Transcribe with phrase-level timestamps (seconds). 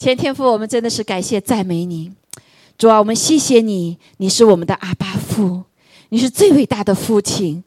[0.00, 2.10] 前天父，我们真的是感谢赞美你，
[2.78, 5.64] 主啊，我们谢谢你，你是我们的阿巴父，
[6.08, 7.62] 你是最伟大的父亲。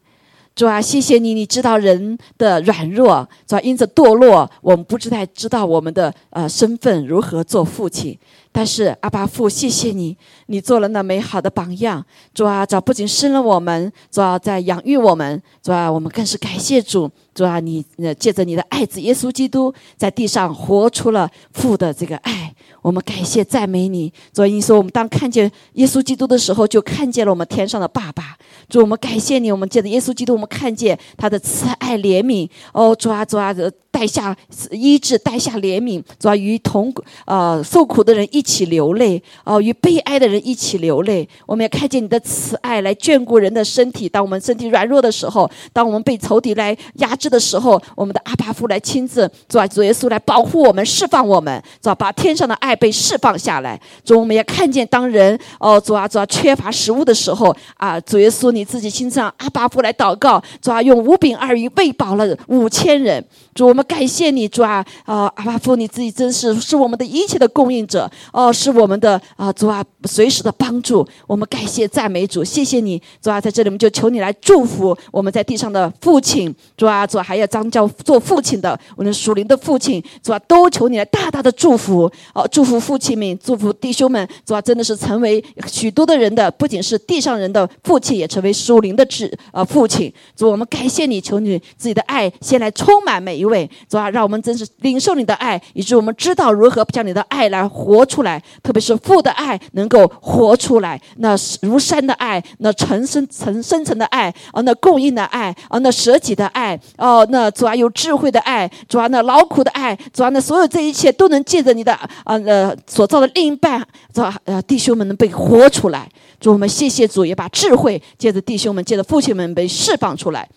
[0.56, 8.18] 主啊，谢谢你，你知道人的软弱，主啊，因此堕落，我们不知道知道我们的呃身份如何做父亲。
[8.54, 10.16] 但是阿爸父，谢谢你，
[10.46, 12.06] 你做了那美好的榜样。
[12.36, 17.10] 主啊，主不仅生了我们，主啊，在养育我们，主啊，我们更是感谢主。
[17.34, 22.54] 主啊，你呃借着你的爱子耶稣基督，在地上活出了父的这个爱。
[22.84, 24.14] 我们感谢赞美你。
[24.32, 28.38] 主啊，你说我们当看见耶稣基督的时候，就看见了我们天上的爸爸。
[28.70, 29.52] 主，我们感谢你。
[29.52, 32.48] 我们借着耶稣基督，我们看见他的慈爱怜悯。
[32.72, 33.52] 哦，主啊，主啊，
[33.94, 34.36] 带下
[34.72, 36.92] 医治，带下怜悯，主啊，与同
[37.26, 41.30] 呃受苦的人一起流泪，哦，与悲哀的人一起流泪。
[41.46, 44.10] 我们也看见你的慈爱来眷顾人的身体。
[44.10, 53.80] 当我们身体软弱的时候，当我们被仇敌来压制的时候，我们的阿爸父来亲自，主啊，主耶稣来保护我们，释放我们，主啊，把天上的爱被释放下来。
[54.04, 63.24] 主，我们也看见当人哦，主啊，主啊，缺乏食物的时候啊，主耶稣你自己亲自阿爸父来祷告，主啊，用五饼二鱼喂饱了五千人。
[63.54, 71.06] 主，我们感谢你，主啊，啊，阿巴父，你自己真是是我们的一切的供应者，哦，是我们的啊，主啊，随时的帮助。
[71.28, 90.12] 我们感谢赞美主，谢谢你，主啊，在这里我们就求你来祝福我们在地上的父亲，主啊，主还要当叫做父亲的，我们属灵的父亲，主啊，都求你来大大的祝福，哦，祝福父亲们，祝福弟兄们，主啊，真的是成为许多的人的，不仅是地上人的父亲，也成为属灵的子啊父亲。
[90.36, 93.34] 主，我们感谢你，求你自己的爱先来充满每。
[93.34, 98.42] 一位主啊，让我们真是领受你的爱，以致我们知道如何将你的爱来活出来。
[98.62, 116.10] 特别是父的爱能够活出来，那如山的爱，那层深、层深层的爱啊，那供应的爱啊，那舍己的爱哦，那主啊有智慧的爱，主啊那劳苦的爱，主啊那所有这一切都能借着你的啊呃所造的另一半，主啊呃弟兄们能被活出来。
[116.40, 120.48] 主我们谢谢主，也把智慧借着弟兄们，借着父亲们被释放出来。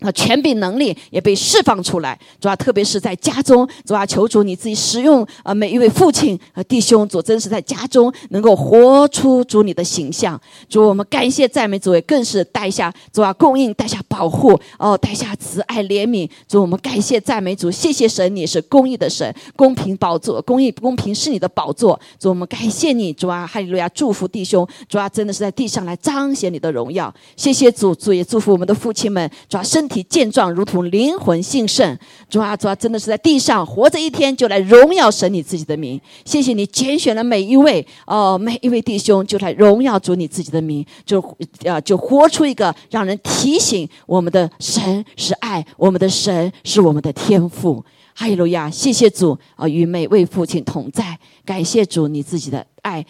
[0.00, 10.40] 啊权柄能力也被释放出来，主要特别是在家中，主要求主你自己使用啊每一位父亲和弟兄，主真是在家中能够活出主你的形象。
[10.68, 16.30] 主，我们感谢赞美主，也更是带下主啊供应，带下保护哦，带下慈爱怜悯。
[16.46, 21.98] 主，我们感谢赞美主，谢谢神，你是公义的神，公平宝座，公义公平是你的宝座。
[22.20, 27.12] 主，我们感谢你，主啊，哈利路亚，祝福弟兄，主啊，真的是在地上来彰显你的荣耀。
[27.34, 29.87] 谢谢主，主也祝福我们的父亲们，主啊身。
[29.88, 31.98] 体健壮，如同灵魂兴盛。
[32.28, 36.00] 主啊，主啊，真的是在地上活着一天，就来荣耀神你自己的名。
[36.24, 41.20] 谢谢你拣选了每一位哦，每一位弟兄，就来荣耀主你自己的名，就
[41.64, 47.84] 啊，就活出一个让人提醒我们的神是爱，我们的神是我们的天赋。
[48.14, 48.68] 哈利路亚！
[48.68, 51.16] 谢谢主啊，与每位父亲同在。
[51.44, 53.06] 感谢主你自己的爱。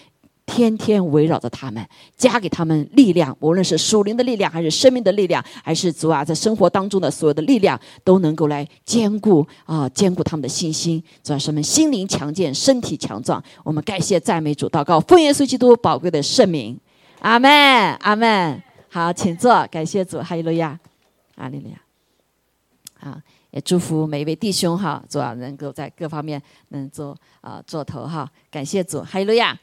[0.48, 1.86] 天天围绕着他们，
[2.16, 13.40] 加给他们力量，无论是属灵的力量，还是生命的力量，还是主啊，在生活当中的所有的力量，都能够来兼顾啊，兼顾他们的信心，主要是们心灵强健，身体强壮。
[13.62, 16.80] 我们感谢赞美主，祷告奉耶稣基督宝贵的圣名，
[17.20, 17.50] 阿门，
[17.96, 18.62] 阿门。
[18.88, 20.80] 好，请坐，感谢主，哈利路亚，
[21.36, 21.76] 阿利路亚。
[22.98, 23.20] 好，
[23.50, 29.56] 也祝福每一位弟兄哈，主啊，能够在各方面能做啊做头哈，感谢主，哈利路亚。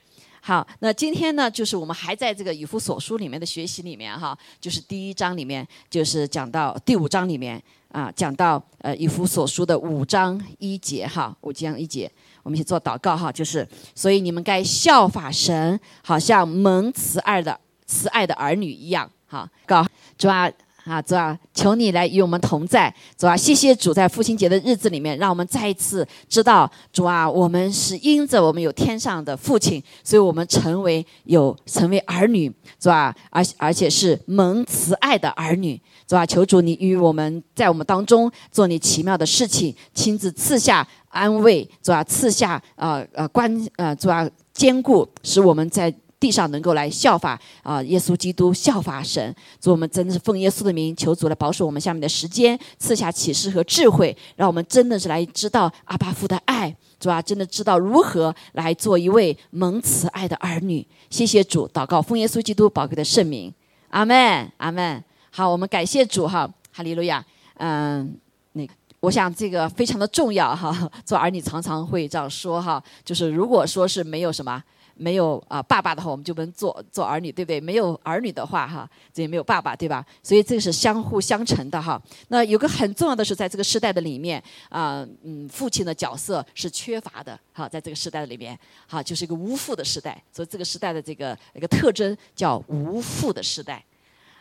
[0.48, 7.60] 好，那今天呢，就是我们还在这个以弗所书里面的学习里面哈，就是第一章里面，就是讲到第五章里面
[7.92, 12.12] 啊，讲到呃以弗所书的五章一节哈，五章一节，
[12.44, 19.84] 我们一起做祷告哈，就是所以你们该效法神，好像蒙慈爱的慈爱的儿女一样哈，告
[20.16, 20.48] 主啊。
[20.86, 45.92] 啊，主啊，求你来与我们同在，主啊，谢谢主，在父亲节的日子里面，让我们再一次知道，主啊，我们是因着我们有天上的父亲，所以我们成为有成为儿女，主啊，而而且是蒙慈爱的儿女，主啊，求主你与我们在我们当中做你奇妙的事情，亲自赐下安慰，主啊，赐下呃呃关呃主啊坚固，使我们在。
[46.26, 60.84] 地上能够来效法啊，耶稣基督效法神，主我们真的是奉耶稣的名求主来保守我们下面的时间，赐下启示和智慧，让我们真的是来知道阿巴父的爱，主啊，真的知道如何来做一位蒙慈爱的儿女。
[61.12, 63.54] 谢谢主，祷告奉耶稣基督宝贵的圣名，
[63.90, 65.04] 阿门，阿门。
[65.30, 67.24] 好，我们感谢主哈，哈利路亚。
[67.58, 68.18] 嗯，
[68.54, 68.68] 那
[69.00, 74.64] 我想这个非常的重要哈，做儿女常常会这样说哈，就是如果说是没有什么。
[74.96, 77.60] 没有啊爸爸的话，我们就不能做做儿女，对不对？
[77.60, 80.06] 没有儿女的话，哈，这也没有爸爸，对吧？
[80.24, 82.02] 所以这是相互相成的哈。
[82.30, 88.58] 那有个很重要的是，在这个时代的里面啊，嗯，父亲的角色是缺乏的，哈，在这个时代里面，
[88.88, 90.22] 哈，就是一个无父的时代。
[90.32, 93.84] 所以这个时代的这个一个特征叫无父的时代。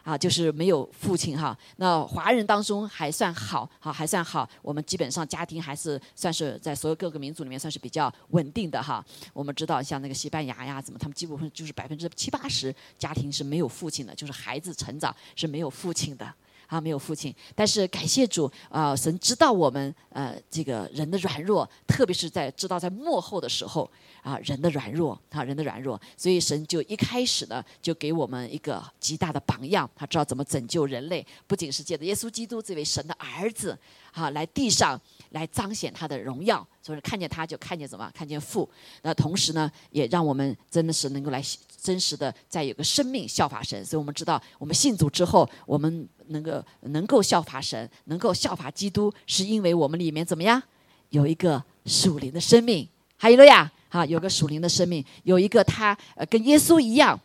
[0.05, 1.59] 啊，就是没有父亲哈。
[1.77, 4.49] 那华人当中还算好，好还算好。
[4.62, 9.05] 我们基本上家庭还是算是在所有各个民族里面算是比较稳定的哈。
[9.33, 16.33] 我们知道像那个西班牙呀，怎么他们基本上就是百分之七八十家庭是没有父亲的，就是孩子成长是没有父亲的。
[16.67, 23.89] 啊，没有父亲，但是感谢主啊，神知道我们呃这个人的软弱，特别是在知道在幕后的时候
[24.25, 33.79] 啊，人的软弱啊，人的软弱，所以神就一开始呢，就给我们一个极大的榜样，他知道怎么拯救人类，不仅是借着耶稣基督这位神的儿子
[34.12, 34.99] 啊，来地上
[35.32, 38.67] 来彰显他的荣耀，所以看见他就看见什么，看见父，
[39.03, 41.44] 那同时呢，也让我们真的是能够来
[41.82, 46.09] 真实的再有个生命效法神，所以我们知道我们信主之后，我们。
[46.29, 50.62] 能够能够效法神，能够效法基督，是因为我们里面怎么样？
[51.11, 52.88] 有一个属灵的生命，
[53.19, 57.17] 还有了呀，啊，有个属灵的生命，有一个他呃跟耶稣一样，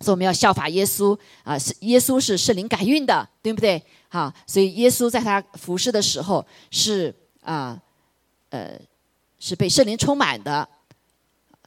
[0.00, 3.80] 所以我们要效法耶稣啊，是耶稣是圣灵感孕的，对不对？
[4.08, 7.80] 好，所以耶稣在他服侍的时候是啊
[8.50, 8.72] 呃
[9.38, 10.68] 是被圣灵充满的。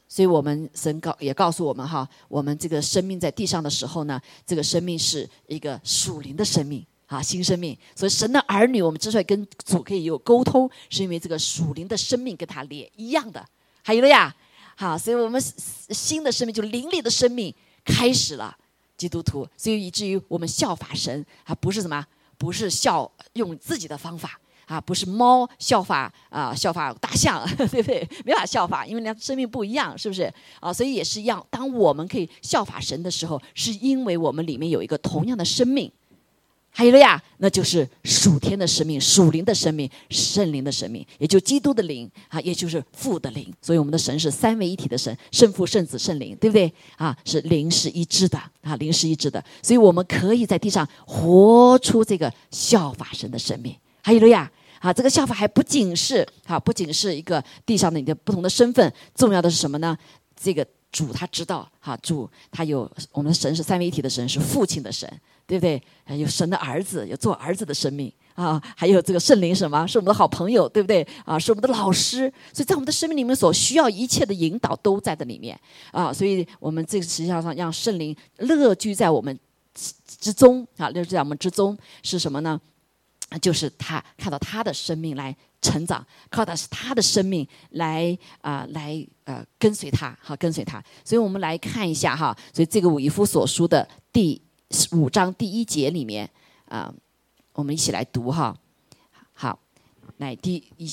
[0.06, 7.76] 所以我们神告也告诉我们哈，我们这个生命在地上的时候呢，这个生命是一个属灵的生命啊，新生命。
[7.94, 13.42] 所以神的儿女，我们之所以跟主可以有沟通，是因为这个属灵的生命跟他连一样的。
[13.86, 14.34] 还有了呀，
[14.74, 15.40] 好，所以我们
[15.90, 17.54] 新的生命就灵里的生命
[17.84, 18.52] 开始了，
[18.96, 19.46] 基督徒。
[19.56, 22.04] 所以以至于我们效法神啊，不是什么，
[22.36, 24.40] 不是效用自己的方法。
[24.66, 28.08] 啊，不是猫效法啊，效法大象， 对不对？
[28.24, 30.24] 没法效法，因为人家生命不一样，是不是？
[30.58, 31.46] 啊，所以也是一样。
[31.48, 35.88] 当我们可以效法神的时候，是因为我们里面有一个同样的生命。
[36.78, 43.50] 还有了呀，那就是属天的生命、属灵的生命、圣灵的生命，也就基督的灵啊，也就是父的灵。
[43.62, 46.70] 所以我们的神是三位一体的神，圣父、圣子、圣灵，对不对？
[46.96, 49.42] 啊，是灵是一致的啊，灵是一致的。
[49.62, 53.74] 所以我们可以在地上活出这个效法神的生命。
[54.02, 54.52] 还有了呀。
[54.80, 59.96] 啊，这个效法还不仅是啊，不仅是一个地上的你的不同的身份，重要的是什么呢？
[60.38, 65.10] 这个主他知道，哈，主他有我们的神是三位一体的神，是父亲的神，
[65.46, 65.80] 对不对？
[66.18, 71.06] 有神的儿子，有做儿子的生命啊，还有这个圣灵什么，是我们的好朋友，对不对？
[71.24, 75.58] 啊，是我们的老师，所以在我们的生命里面所需要一切的引导都在这里面
[75.92, 79.38] 啊，所以我们这个实际上上让圣灵乐居在我们
[80.20, 82.60] 之中啊，乐居在我们之中是什么呢？
[83.42, 90.82] 就是他看到他的生命来成长，靠的是他的生命来啊，来呃跟随他，好跟随他。
[91.04, 94.40] 所以我们来看一下哈，所以这个以夫所书的第
[94.92, 96.28] 五章第一节里面
[96.68, 96.92] 啊，
[97.52, 98.56] 我们一起来读哈。
[99.32, 99.58] 好，
[100.18, 100.86] 来第一，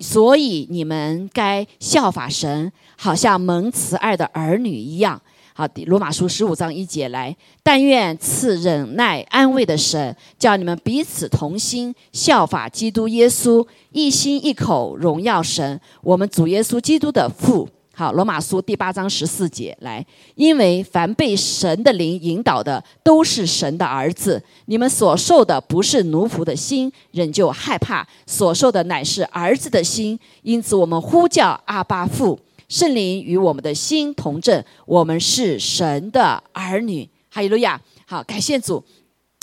[0.00, 5.20] 所以你们该效法神，好像蒙慈爱的儿女一样。
[5.52, 17.68] 好，罗马书十五章一节来，但愿赐忍耐安慰的神，叫你们彼此同心，效法基督耶稣，一心一口荣耀神，我们主耶稣基督的父。
[18.00, 20.02] 好，罗马书第八章十四节来，
[20.34, 24.42] 因为凡被神的灵引导的，都是神的儿子。
[24.64, 30.18] 你们所受的不是奴仆的心，仍旧害怕；所受的乃是儿子的心。
[30.40, 32.40] 因此，我们呼叫阿巴父。
[32.70, 37.06] 圣灵与我们的心同证，我们是神的儿女。
[37.28, 37.78] 哈利路亚！
[38.06, 38.82] 好，感谢主。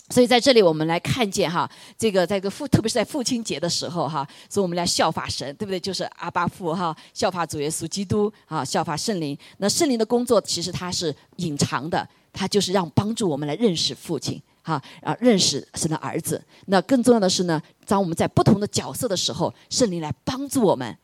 [0.09, 5.77] 所以在这里，我们来看见哈，这个在个父，特别是在父亲节的时候哈，所以我们来效法神，对不对？
[5.77, 9.37] 就是阿巴父哈，效法主耶稣基督啊，效法圣灵。
[9.57, 16.41] 那圣灵的工作其实它是隐藏的，它就是让帮助我们来认识父亲哈，啊，认识神的儿子。
[16.67, 20.97] 那更重要的是呢，当我们在不同的角色的时候，圣灵来帮助我们。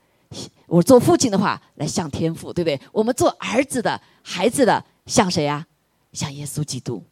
[0.66, 2.80] 我做父亲的话，来向天父，对不对？
[2.92, 5.68] 我们做儿子的孩子的，像谁呀？
[6.14, 7.04] 像耶稣基督。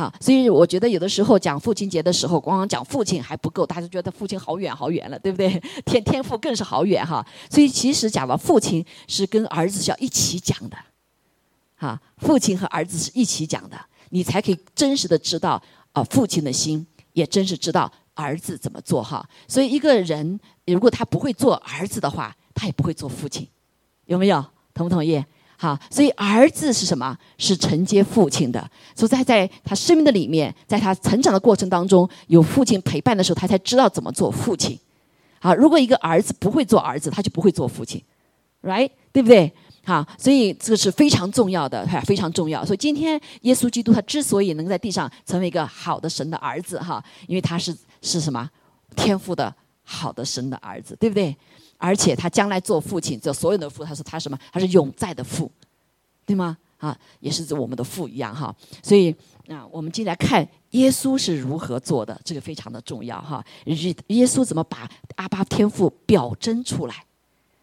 [0.00, 5.62] 好，所以我觉得有的时候讲父亲节的时候，光讲父亲还不够，大家觉得父亲好远好远了，对不对？
[5.84, 7.22] 天天父更是好远哈。
[7.50, 10.76] 所以其实讲到父亲，是跟儿子是要一起讲的。
[11.76, 13.78] 哈，父亲和儿子是一起讲的，
[14.08, 19.28] 你才可以真实的知道啊父亲的心，也真实知道儿子怎么做哈。
[19.46, 23.46] 所以一个人如果他不会做儿子的话，他也不会做父亲，
[24.06, 24.42] 有没有？
[24.72, 25.22] 同不同意？
[25.62, 27.14] 好，所以儿子是什么？
[27.36, 28.58] 是承接父亲的。
[28.96, 34.78] 所以在在他生命的里面，在他成长的过程当中，有父亲陪伴的时候，他才知道怎么做父亲。
[35.38, 38.02] 好，如果一个儿子不会做儿子，他就不会做父亲
[38.62, 38.90] ，right？
[39.12, 39.52] 对不对？
[39.84, 42.64] 好，所以这个是非常重要的，哈，非常重要。
[42.64, 48.48] 所以今天耶稣基督他之所以能在地上成为一个好的神的儿子，哈，因为他是是什么
[48.96, 51.36] 天赋的好的神的儿子，对不对？
[51.80, 54.38] 而且他将来做父亲，这所有的父，他是他什么？
[54.52, 55.50] 他是永在的父，
[56.26, 56.56] 对吗？
[56.76, 58.54] 啊，也是我们的父一样哈。
[58.82, 59.14] 所以
[59.48, 63.42] 啊，我们进来看耶稣是如何做的，这个非常的重要哈。
[63.64, 66.94] 耶耶稣怎么把阿巴天父表征出来？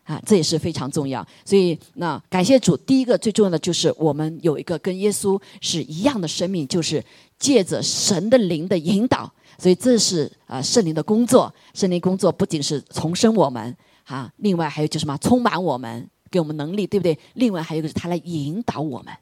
[0.04, 1.26] 啊，这也是非常重要。
[1.44, 7.04] 所以，那感谢主，第一个最重要的就是我们有一个跟耶稣是一样的生命，就是
[7.38, 9.32] 借着神的灵的引导。
[9.60, 11.54] 所以，这是啊圣灵的工作。
[11.74, 13.76] 圣灵工作不仅是重生我们，
[14.08, 17.18] 啊，另外还有就是什么，充满我们，给我们能力，对不对？
[17.34, 19.14] 另外还有一个是他来引导我们，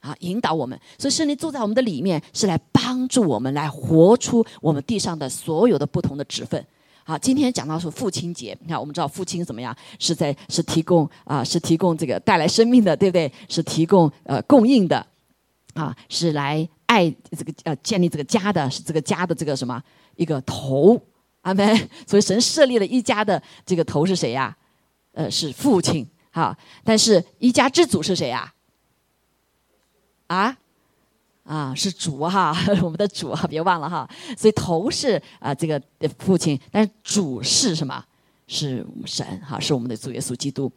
[0.00, 0.78] 啊，引导我们。
[0.98, 6.64] 所以，圣灵住在我们的里面，是来帮助我们来活出我们地上的所有的不同的职分。
[7.04, 13.30] 好，今天讲到是父亲节，你看我们知道父亲怎么样，是在是提供啊，是提供这个带来生命的，对不对？
[13.48, 15.04] 是提供呃供应的，
[15.74, 19.82] 啊，是来爱这个呃建立这个家的，是这个家的这个什么
[20.16, 21.00] 一个头，
[21.42, 21.88] 阿门。
[22.06, 24.56] 所以神设立了一家的这个头是谁呀？
[25.12, 26.06] 呃，是父亲。
[26.30, 28.52] 好，但是一家之主是谁呀？
[30.28, 30.56] 啊？
[31.44, 34.08] 啊，是主哈， 我们的主哈，别忘了哈。
[34.38, 35.82] 所以头是啊，这个
[36.18, 38.04] 父亲，但是主是什么？
[38.46, 40.70] 是神哈，是我们的主耶稣基督。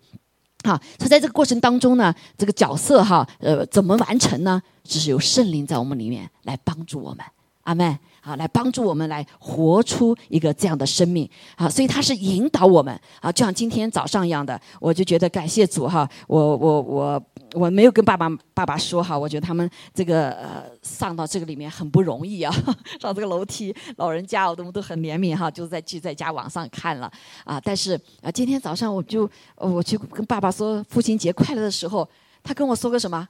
[0.63, 4.61] 好，所以在这个过程当中呢，这个角色哈，呃，怎么完成呢？
[4.83, 7.23] 只是有圣灵在我们里面来帮助我们，
[7.63, 7.99] 阿门。
[8.23, 11.29] 好，来帮助我们来活出一个这样的生命。
[11.57, 17.23] 好，所以他是引导我们啊，就像今天早上一样的，我就觉得感谢主哈，我我我。
[17.55, 22.51] 我没有跟爸爸爸爸说哈，我觉得他们这个呃上到这个里面很不容易啊，
[22.99, 27.11] 上这个楼梯，老人家我都都很怜悯哈，就在去在家网上看了
[27.43, 27.61] 啊。
[27.63, 32.09] 但是啊，今天早上我就我去跟爸爸说父亲节快乐的时候，
[32.41, 33.29] 他跟我说个什么？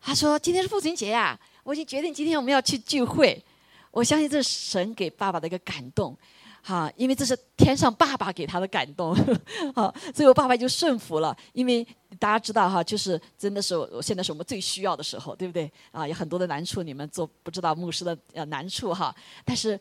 [0.00, 3.42] 他说今天是父亲节呀，我已经决定今天我们要去聚会。
[3.90, 6.16] 我相信这是神给爸爸的一个感动。
[6.62, 9.16] 哈，因为这是天上爸爸给他的感动，
[9.74, 11.34] 好，所以我爸爸就顺服了。
[11.54, 11.82] 因为
[12.18, 15.72] 大家知道哈，就是真的是我现在是我们最需要的时候，对不对？
[15.90, 19.14] 啊，有很多的难处，你们做不知道牧师的呃难处哈。
[19.42, 19.80] 但是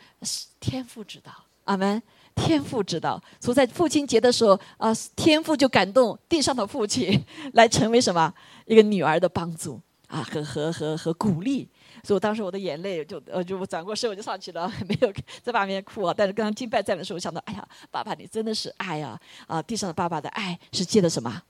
[0.62, 1.34] 天父知道，
[1.66, 2.02] 阿门。
[2.36, 7.22] 天父知道，所以在父亲节的时候啊，天父就感动地上的父亲，
[7.52, 8.34] 来成为什么
[8.66, 11.66] 一个女儿的帮助啊和和和和鼓励。
[12.04, 16.14] 所以我当时我的眼泪就呃就我转过身我就上去了， 没有在旁边哭啊。
[16.16, 19.62] 但是刚刚敬拜站的时候，想到哎呀，爸爸你真的是爱啊啊！
[19.62, 21.42] 地上的爸爸的爱是借的什么？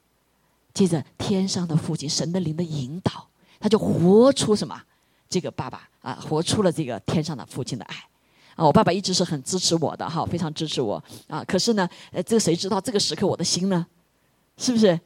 [0.74, 4.82] 借着天上的父亲神的灵的引导，他就活出什么？
[5.28, 7.96] 这个爸爸啊，活出了这个天上的父亲的爱
[8.56, 8.66] 啊！
[8.66, 11.44] 我爸爸一直是很支持我的哈，非常支持我啊。
[11.44, 13.86] 可是呢，呃，这个谁知道这个时刻我的心呢？
[14.56, 14.98] 是不是？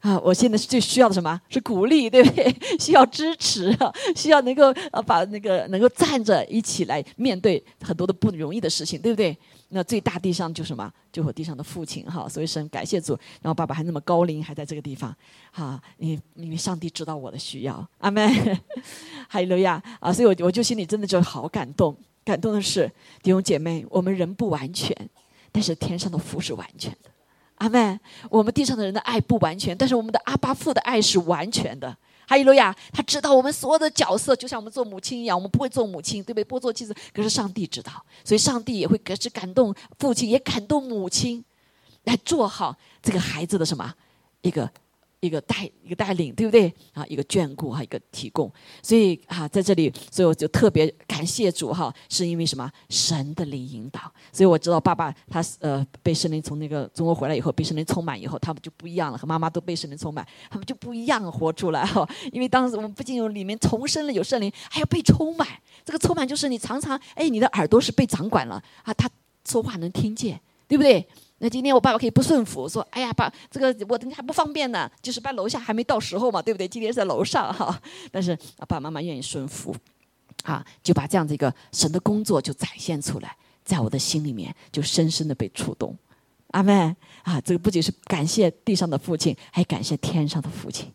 [0.00, 1.40] 啊，我现在是最需要的什么？
[1.48, 2.54] 是鼓励，对不对？
[2.80, 3.76] 需要支持，
[4.16, 9.36] 需要能够呃把那个能够站着一起来面对很多的不容易的事情，对不对？
[9.72, 10.90] 那最大地上就什么？
[11.12, 15.14] 就我地上的父亲哈，所以神感谢主，然后爸爸还那么高龄，还在这个地方，
[15.52, 18.28] 哈，因因为上帝知道我的需要，阿门，
[19.28, 20.10] 哈利路亚啊！
[20.12, 22.90] 所以我我就心里真的就好感动，感动的是
[23.22, 24.96] 弟兄姐妹，我们人不完全，
[25.52, 27.09] 但是天上的父是完全的。
[27.60, 27.98] 阿妹，
[28.30, 31.94] 我们地上的人的爱不完全，但是我们的阿巴父的爱是完全的。
[32.26, 36.44] 哈利路亚，他知道我们所有的角色，就像我们做母亲一样，我们不会做母亲，对不对？
[36.44, 37.92] 不做妻子，可是上帝知道，
[38.24, 41.44] 所以上帝也会可是感动父亲，也感动母亲，
[42.04, 43.94] 来做好这个孩子的什么
[44.42, 44.70] 一个。
[45.20, 47.04] 一个带一个带领，对不对啊？
[47.06, 48.50] 一个眷顾哈，一个提供，
[48.82, 52.70] 所以啊，在这里，所以我就特别感谢主哈，是因为什么？
[52.88, 54.00] 神的灵引导，
[54.32, 62.08] 所以我知道爸爸他呃被圣灵从那个中国回来以后，被圣灵充满以后，他们就不一样了，和妈妈都被圣灵充满，他们就不一样活出来哈。
[62.32, 65.46] 因为当时我们不仅有里面重生了有圣灵，还要被充满。
[65.84, 69.10] 这个充满就是你常常哎，你的耳朵是被掌管了啊，他
[69.46, 71.06] 说话能听见，对不对？
[71.42, 76.68] 那今天我爸爸可以不顺服，说：“哎呀，爸，这个我等还不方便呢，就是搬楼下还没到时候嘛，对不对？
[76.68, 77.80] 今天在楼上哈。
[78.12, 79.74] 但是爸爸妈妈愿意顺服，
[80.44, 85.96] 啊，就把这样的一个神的工作就展现出来，在我的心里面就深深的被触动。
[86.48, 87.40] 阿门啊！
[87.40, 90.92] 这个不仅是感谢地上的父亲，还感谢天上的父亲。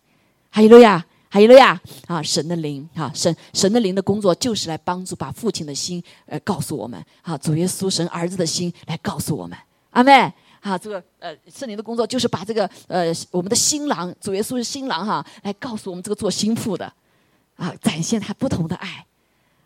[0.51, 2.21] 哈利路亚，哈利路亚啊！
[2.21, 9.57] 神的灵啊，神神的灵的工作就是来帮助把父亲的心呃告诉我们啊，主耶稣神儿子的心来告诉我们。
[9.95, 10.11] 阿妹，
[10.59, 16.91] 啊，这个呃，圣灵的工作就是把这个呃，我们的新郎主耶稣是新郎哈，来告诉我们这个做心腹的，
[17.55, 19.05] 啊，展现他不同的爱，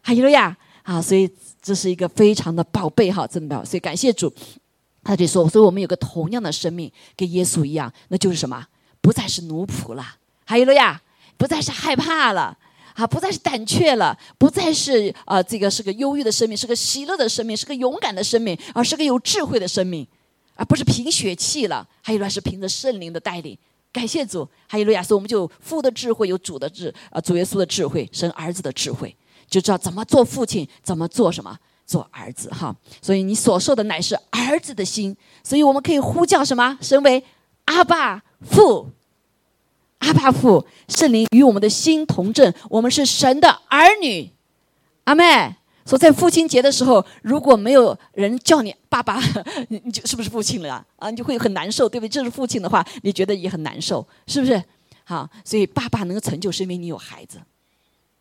[0.04, 0.56] 哈利路亚。
[0.84, 1.30] 啊，所以
[1.62, 4.34] 这是一个非常的宝贝哈，真的，所以感谢主，
[5.04, 8.66] 他就说，所以我们有个同样的生命，跟耶稣一样，那就是什么？
[9.02, 10.04] 不再是奴仆了，
[10.46, 11.00] 还有了呀，
[11.38, 12.58] 不再是害怕了。
[12.96, 20.08] 啊，不再是胆怯了，不再是啊，这个是个忧郁的生命，是个喜乐的生命，是个勇敢的生命，而是个有智慧的生命，
[20.60, 21.88] 而不是凭血气了。
[22.02, 23.58] 还有呢，是凭着圣灵的带领。
[23.94, 29.16] 感谢主，还有路亚，所以我们就父的智慧，有主的智啊，主耶稣的智慧，生儿子的智慧，
[29.48, 32.76] 就知道怎么做父亲，怎么做什么做儿子哈。
[33.02, 36.78] 所以你所受的乃是儿子的心，所以我们可以呼叫什么？
[36.82, 37.24] 身为
[37.66, 38.90] 阿爸父。
[40.00, 44.32] 阿爸父圣灵与我们的心同证，我们是神的儿女，
[45.06, 45.56] 阿妹。
[45.86, 49.20] 说在父亲节的时候，如果没有人叫你爸爸，
[49.70, 51.10] 你你就是不是父亲了啊？
[51.10, 52.10] 你就会很难受，对不对？
[52.10, 54.62] 这是父亲的话，你觉得也很难受，是不是？
[55.04, 57.40] 好，所以爸爸能够成就，是因为你有孩子，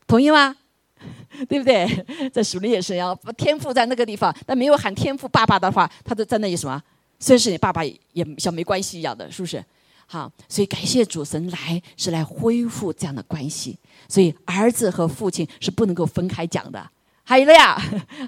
[0.07, 0.57] 同意吗？
[1.49, 2.31] 对不对？
[2.33, 6.83] 在属灵也是要天赋在那个地方，但没有喊天赋爸爸的话，他都在那里什么？
[7.21, 9.63] 虽然是你爸爸，也像没关系一样的，是不是？
[10.07, 16.91] 好，所以感谢主神来是来恢复这样的关系，所以儿子和父亲是不能够分开讲的。
[17.29, 17.79] 还有了呀，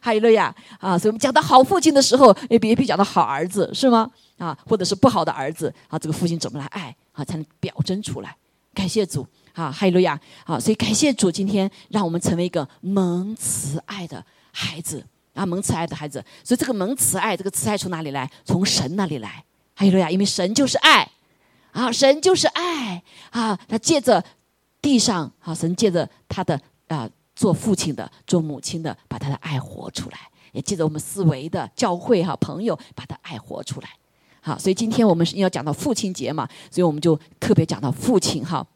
[0.03, 4.11] 还有了呀，啊，所以我们讲到好父亲的时候，也别别讲到好儿子，是吗？
[4.37, 8.37] 啊，或者是不好的儿子，啊，这个父亲怎么来爱啊，才能表征出来？
[8.75, 15.03] 感谢主，啊，哈利路亚，啊，所以感谢主今天让我们成为一个蒙慈爱的孩子，
[15.33, 16.23] 啊，蒙慈爱的孩子。
[16.45, 18.31] 所以这个蒙慈爱，这个慈爱从哪里来？
[18.45, 19.43] 从神那里来。
[19.75, 21.11] 哈利路亚，因为神就是爱。
[21.73, 23.59] 啊，神就是爱啊！
[23.67, 24.23] 他借着
[24.83, 27.09] 地上，啊，神借着他的啊，
[27.41, 30.19] 做父亲的、做母亲的，把他的爱活出来；
[30.53, 33.89] 也记得我们思维的教会哈朋友，把他爱活出来。
[34.43, 38.67] 好，所以今天我们是要讲到父亲节嘛，所以我们就特别讲到父亲哈。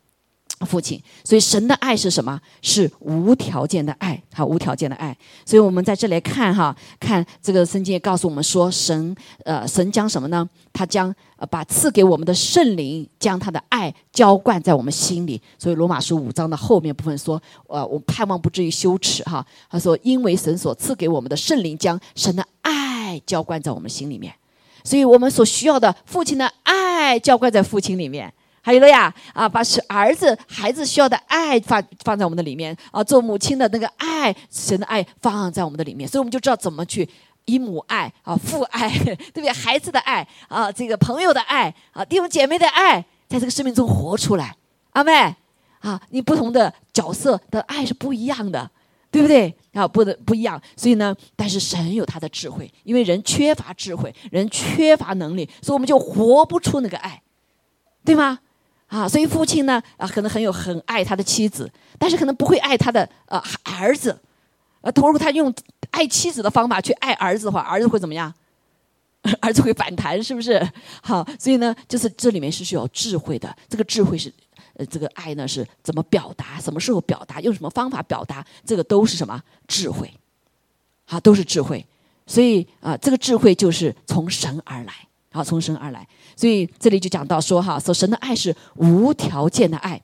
[0.61, 2.41] 父亲，所以神的爱是什么？
[2.63, 5.15] 是无条件的爱，好，无条件的爱。
[5.45, 10.49] 所以我们在这里看哈，看这个圣经也告诉我们说，神呃，神将什么呢？
[10.73, 15.41] 他将呃把赐给我们的圣灵，将他的爱浇灌在我们心里。
[15.59, 19.45] 所以罗马书五章的后面部分说，呃，我盼望不至于羞耻哈。
[19.69, 24.33] 他说，因为神所赐给我们的圣灵，将神的爱浇灌在我们心里面。
[24.83, 28.33] 所以我们所需要的父亲的爱浇灌在父亲里面。
[28.67, 37.07] 还有了呀，啊，把是儿子、孩子需要的爱放放在我们的里面啊，做母亲的那个爱，神的爱放在我们的里面，所以我们就知道怎么去
[37.45, 39.53] 以母爱啊、父爱， 对不对？
[39.53, 44.57] 孩子的爱啊，这个朋友的爱啊，弟兄姐妹的爱，在这个生命中活出来，
[44.93, 45.13] 阿妹
[45.81, 48.71] 啊，你不同的角色的爱是不一样的，
[49.11, 49.55] 对不对？
[49.75, 57.21] 啊，不能不一样，所以呢，但是神有他的智慧，因为人缺乏智慧，人缺乏能力，所以我们就活不出那个爱，
[58.07, 58.39] 对吗？
[58.95, 64.17] 啊，所以父亲呢，啊，可能很有很爱他的妻子，但是可能不会爱他的呃儿子，
[64.83, 65.53] 呃，投入他用
[65.91, 68.33] 爱妻子的方法去爱儿子的话，儿子会怎么样？
[69.43, 70.65] 儿子会反弹，是不是？
[71.03, 73.53] 好，所以呢，就是这里面是需要智慧的。
[73.69, 74.33] 这个智慧是，
[74.75, 76.61] 呃，这个爱呢是怎么表达？
[76.61, 77.41] 什么时候表达？
[77.41, 78.47] 用什么方法表达？
[78.65, 80.09] 这个都是什么智慧？
[81.05, 81.85] 好，都是智慧。
[82.29, 84.93] 所以啊，这个智慧就是从神而来。
[85.33, 90.01] 好，从神而来，所以这里就讲到说哈，说神的爱是无条件的爱。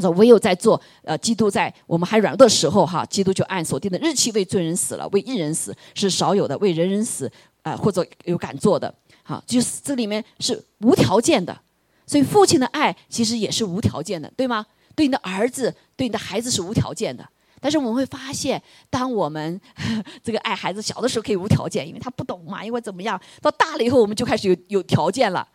[0.00, 8.94] 说唯有在做呃，基督在我们还软弱的时候哈，基督就按所定的日期为罪人死了，为一人死是少有的，为人人死啊，或者有敢做的。
[9.22, 11.58] 好，就是这里面是无条件的，
[12.06, 14.66] 所以父亲的爱其实也是无条件的，对吗？
[14.94, 17.26] 对你的儿子，对你的孩子是无条件的。
[17.60, 19.60] 但是我们会发现，当我们
[20.22, 23.20] 这个爱孩子小的时候可以无条件，因为他不懂嘛，因为怎么样？
[23.40, 25.46] 到大了以后，我们就开始有有条件了，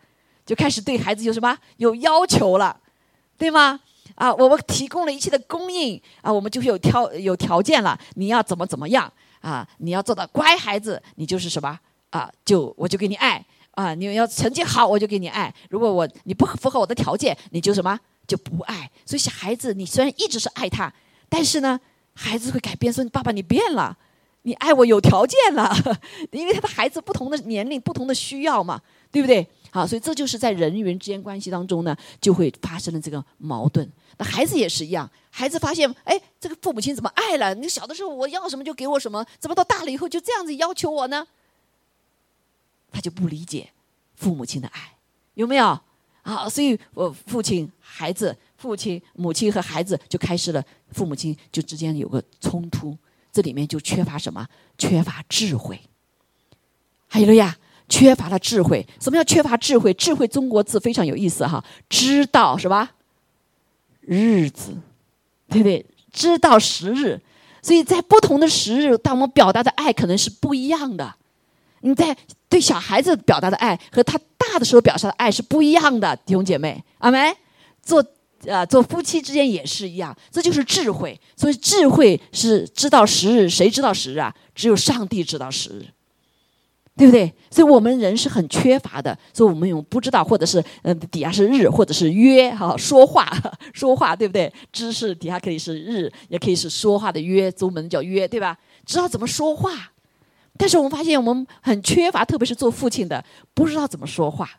[0.44, 2.78] 就开始对孩子有什么有要求了，
[3.38, 3.80] 对吗？
[4.16, 7.98] 啊，我们提供了一切的供应啊，我们就会有条有条件了。
[8.16, 9.10] 你要怎么怎么样
[9.40, 9.66] 啊？
[9.78, 11.78] 你要做到乖孩子，你就是什么
[12.10, 12.30] 啊？
[12.44, 13.94] 就我就给你爱啊！
[13.94, 15.52] 你要成绩好，我就给你爱。
[15.70, 18.90] 如果我你不符合我的条件，你就什么就不爱。
[19.06, 20.92] 所以小孩子，你虽然一直是爱他，
[21.30, 21.80] 但是呢？
[22.14, 23.96] 孩子会改变，说：“爸爸，你变了，
[24.42, 25.74] 你爱我有条件了，
[26.30, 29.46] 因为他的孩子不同的年龄、不同的需要嘛，对不对？
[29.70, 33.90] 好，所以这就是在人与人之间关系当中呢，就会发生了这个矛盾。
[34.18, 37.54] 那孩子也是一样，孩子发现，哎，这个父母亲怎么爱了？
[37.54, 41.26] 你小的时候我要什么就给我什么，怎么到大了以后就这样子要求我呢？
[42.92, 43.70] 他就不理解
[44.16, 44.96] 父母亲的爱，
[45.34, 45.80] 有没有？
[46.22, 52.96] 啊，所以我父亲、孩子。”父亲、母亲和孩子就开始了，父母亲就之间有个冲突，
[53.32, 54.46] 这里面就缺乏什么？
[54.78, 55.80] 缺乏智慧。
[57.08, 57.56] 还有了呀，
[57.88, 58.86] 缺乏了智慧。
[59.00, 59.92] 什么叫缺乏智慧？
[59.94, 62.92] 智慧中国字非常有意思哈，知道是吧？
[64.00, 64.76] 日子，
[65.48, 65.84] 对不对？
[66.12, 67.20] 知道时日，
[67.62, 71.14] 所以在不同的时日，当我们表达的爱可能是不一样的。
[71.80, 72.16] 你在
[72.48, 74.18] 对小孩子表达的爱和他。
[74.52, 77.34] 大的时候表达的爱是不一样的，弟兄姐妹，阿门。
[77.80, 78.04] 做
[78.46, 81.18] 呃做夫妻之间也是一样，这就是智慧。
[81.36, 84.34] 所以智慧是知道时日，谁知道时日啊？
[84.54, 85.86] 只有上帝知道时日。
[86.94, 87.32] 对不对？
[87.50, 93.26] 所以我们人是很缺乏的，所以我们用不知道，或者是嗯底下是日，或者是约哈说话
[93.72, 94.52] 说话，对不对？
[94.70, 98.58] 知识底下可以是日，也可以是说话的约，中文叫约，对吧？
[98.84, 99.92] 知道怎么说话，
[100.58, 103.24] 但是我们发现我们很缺乏，特别是做父亲的，
[103.54, 104.50] 不知道怎么说话，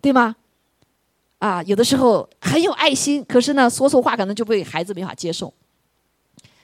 [0.00, 0.36] 对吗？
[1.38, 5.52] 啊，有的时候很有爱心，可是呢，说错话可能就被孩子没法接受。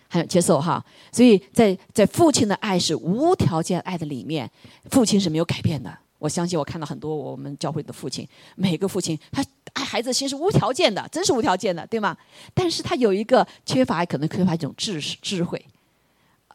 [0.06, 4.48] 还有接受哈，所以在在父亲的爱是无条件爱的里面，
[4.90, 5.92] 父亲是没有改变的。
[6.18, 12.16] 我相信我看到很多我们教会的父亲，每个父亲他爱孩子的心是无条件的，真是无条件的，对吗？
[12.54, 15.66] 但是他有一个缺乏，可能缺乏一种智智慧，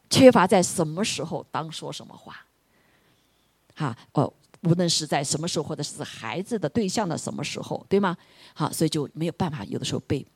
[0.08, 2.46] 缺乏在什么时候当说什么话。
[3.74, 8.16] 哈哦，无论是在什么时候，或者是孩子的对象的什么时候，对吗？
[8.54, 10.26] 好，所以就没有办法，有的时候被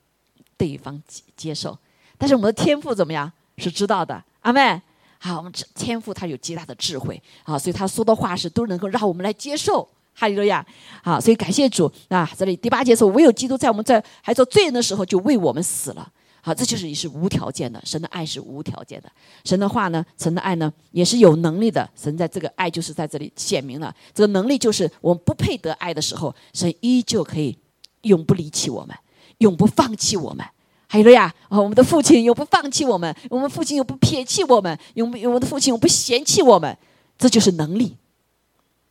[0.57, 1.79] 对方接接受。
[2.17, 3.31] 但是我们的天赋怎么样？
[3.59, 4.81] 是知道的，阿妹。
[5.19, 10.65] 好，我们天赋他有极大的智慧，好，所以他说的话是都能够让我们来接受，哈利路亚。
[11.03, 12.31] 好，所以感谢主啊！
[12.37, 16.13] 这里第八节说，唯有基督在我们在还做罪人的时候就为我们死了。
[16.47, 19.11] 好，这就是也是无条件的，神的爱是无条件的。
[19.45, 21.89] 神的话呢，神的爱呢也是有能力的。
[21.97, 27.57] 神在这个爱就是在这里显明了，这个能力就是我们不配得爱的时候，神依旧可以
[28.03, 28.95] 永不离弃我们，
[29.39, 30.45] 永不放弃我们。
[30.87, 31.35] 还有了呀！
[31.49, 36.77] 哦，我们的父亲永不放弃我们，我们父亲又不撇弃我们，永不，我们的父亲永不嫌弃我们，
[37.17, 37.97] 这就是能力。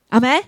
[0.09, 0.43] 阿门，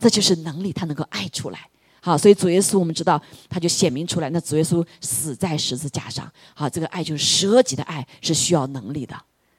[0.00, 1.68] 这就是能力，他能够爱出来。
[2.04, 4.28] 好，所以主耶稣我们知道，他就显明出来。
[4.30, 9.14] 那主耶稣死在十字架上，好，这个爱就是舍己的爱，是需要能力的。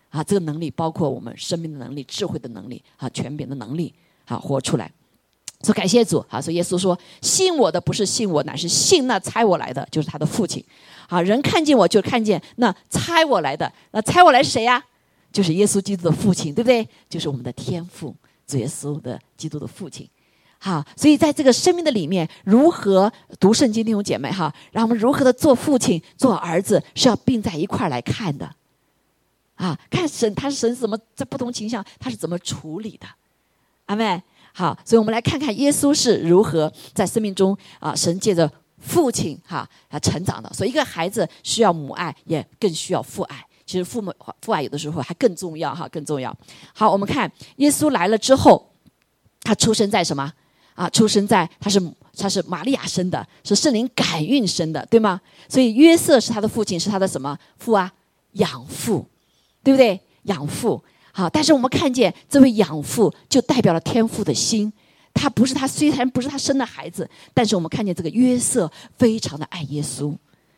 [0.09, 3.93] 啊，这个能力包括我们生命的能力、智慧的能力、啊，权柄的能力，
[4.25, 4.91] 好，活出来。
[5.63, 10.61] 说感谢主，好，说耶稣说，信我的不是信我，乃是信那猜我来的，就是他的父亲。
[11.07, 14.83] 啊，人看见我就看见那猜我来的，那猜我来是谁呀？
[15.31, 16.85] 就是耶稣基督的父亲，对不对？
[17.09, 18.13] 就是我们的天父，
[18.45, 20.07] 主耶稣的基督的父亲。
[20.65, 28.49] 好，所以在这个生命的里面，如何读圣经，弟兄姐妹哈，让我们如何的做父亲、做儿子，是要并在一块儿来看的。
[29.55, 33.05] 啊，看神，他是神怎么在不同情况他是怎么处理的？
[33.87, 34.23] 阿妹，
[34.53, 38.49] 好，所以我们来看看耶稣是如何在生命中啊，神借着。
[38.85, 43.45] 父亲哈，啊成长的，所以一个孩子需要母爱，也更需要父爱。
[43.65, 46.35] 其实父母父爱有的时候还更重要哈，更重要。
[46.73, 48.73] 好，我们看耶稣来了之后，
[49.39, 50.29] 他出生在什么
[50.75, 50.89] 啊？
[50.89, 51.81] 出生在他是
[52.15, 55.19] 他是玛利亚生的，是圣灵感孕生的，对吗？
[55.47, 57.91] 所以约瑟是他的父亲，是他的什么父啊？
[58.33, 59.05] 养父，
[59.63, 59.99] 对不对？
[60.23, 60.83] 养父。
[61.11, 64.71] 好，但是我们看见这位养父就代表了天父的心。
[65.13, 70.11] 他不是他，虽然不是他生的孩子，但是我们看见这个约瑟非常的爱耶稣，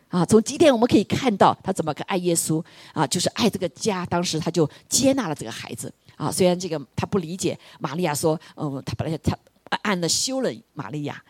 [0.08, 4.06] 啊，从几点我们可以看到他怎么个爱耶稣啊，就是爱这个家。
[4.06, 9.38] 当时他就接纳了这个孩子啊，虽然这个他不理解玛利亚说，嗯，他本来他
[9.82, 11.22] 按了修了玛利亚，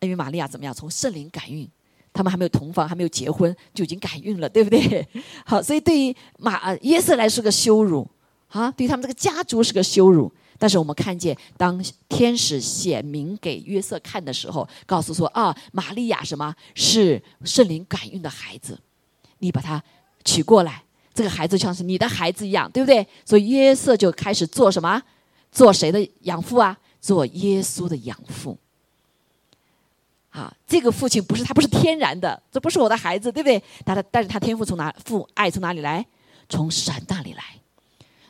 [0.00, 1.68] 因为玛利亚怎么样，从圣灵感孕，
[2.12, 5.06] 他们还没有同房，还没有结婚就已经感孕了，对不对？
[5.44, 8.08] 好，所以对于马约瑟来说个羞辱
[8.48, 10.32] 啊，对于他们这个家族是个羞辱。
[10.58, 18.78] 但是我们看见，当天使显明给约瑟看的时候，告诉说啊，玛利亚什么是圣灵感孕的孩子，
[19.38, 19.82] 你把他
[20.24, 23.04] 娶过来，这个孩子像是你的孩子一样，对不对？
[23.24, 25.02] 所以约瑟就开始做什么？
[25.50, 26.78] 做谁的养父啊？
[27.02, 28.56] 做耶稣的养父。
[30.30, 33.62] 啊，这个父亲不是他，不是天然的，这不是我的孩子，对不对？
[33.84, 36.06] 但他，但是他天赋从哪父爱从哪里来？
[36.48, 37.42] 从神那里来。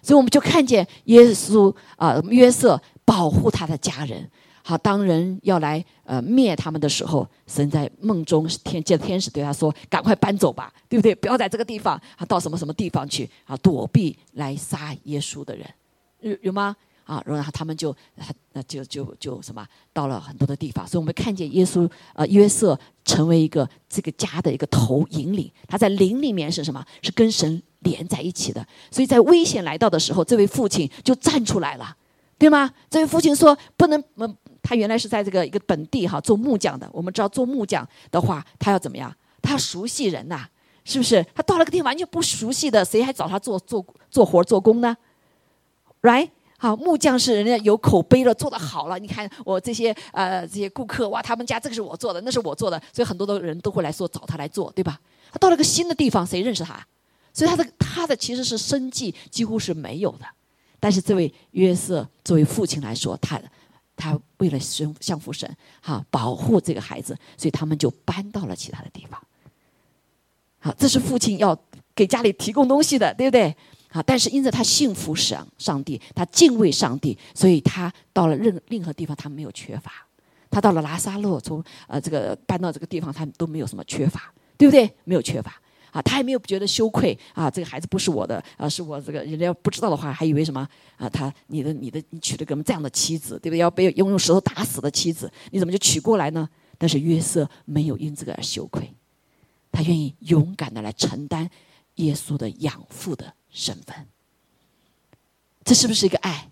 [0.02, 4.28] 所以我们就看见耶稣啊，约瑟保护他的家人。
[4.64, 11.14] 好，当人要来呃灭他们的时候，神在梦中天见天使对他说：“赶快搬走吧，对不对？
[11.14, 15.68] 不要在这个地方，啊，到什么什么地方去啊，躲避来杀耶稣的人，
[16.20, 16.76] 有有吗？
[17.16, 20.86] 啊，然后他们就他那就就就什么到了很多的地方。
[20.86, 26.84] 所以我们看见耶稣呃约瑟成为一个这个家的一个头引领，他在灵里面是什么？
[27.02, 27.62] 是跟神。
[27.82, 31.96] 连在一起的，所以在危险来到的时候，这位父亲就站出来了，
[32.38, 32.72] 对吗？
[32.88, 36.88] 这位父亲说：“不能，嗯，他原来是在这个一个本地哈做木匠的。
[36.92, 39.12] 我们知道做木匠的话，他要怎么样？
[39.42, 40.46] 他要熟悉人呐，
[40.84, 41.26] 是不是？
[41.34, 44.96] 他到了个地方完全不熟悉的，谁还找他做做做活做工呢
[46.02, 46.30] ？Right？
[46.62, 48.96] 好，木匠是人家有口碑了，做的好了。
[48.96, 55.00] 你看我这些呃这些顾客哇，他们家这个是我做的，那是我做的，所以很多的人都会来说找他来做，对吧？
[55.32, 56.86] 他到了个新的地方，谁认识他？
[57.34, 60.26] 所以他的他的其实是生计几乎是没有的，
[60.78, 63.42] 但是这位约瑟作为父亲来说，他
[63.96, 69.20] 他为了神相父神哈保护这个孩子，所以他们就搬到了其他的地方。
[70.60, 71.58] 好，这是父亲要
[71.92, 73.56] 给家里提供东西的，对不对？
[73.92, 79.92] 啊，但是因着他信服上上帝，他敬畏上帝，所以他到了任任何地方他没有缺乏。
[80.50, 84.90] 他到了拉萨路，从呃这个搬到这个地方，他都没有什么缺乏，对不对？
[85.04, 85.54] 没有缺乏
[85.90, 87.50] 啊，他也没有觉得羞愧啊。
[87.50, 91.08] 这个孩子不是我的啊，是我这个人家要不知道的话，还以为什么啊？
[91.08, 93.58] 他你的你的你娶了个这样的妻子，对不对？
[93.58, 96.48] 要被用用石头打死的妻子，你怎么就娶过来呢？
[96.76, 98.92] 但是约瑟没有因这个而羞愧，
[99.70, 101.48] 他愿意勇敢的来承担
[101.94, 103.94] 耶稣的养父的身份。
[105.62, 106.50] 这是不是一个爱？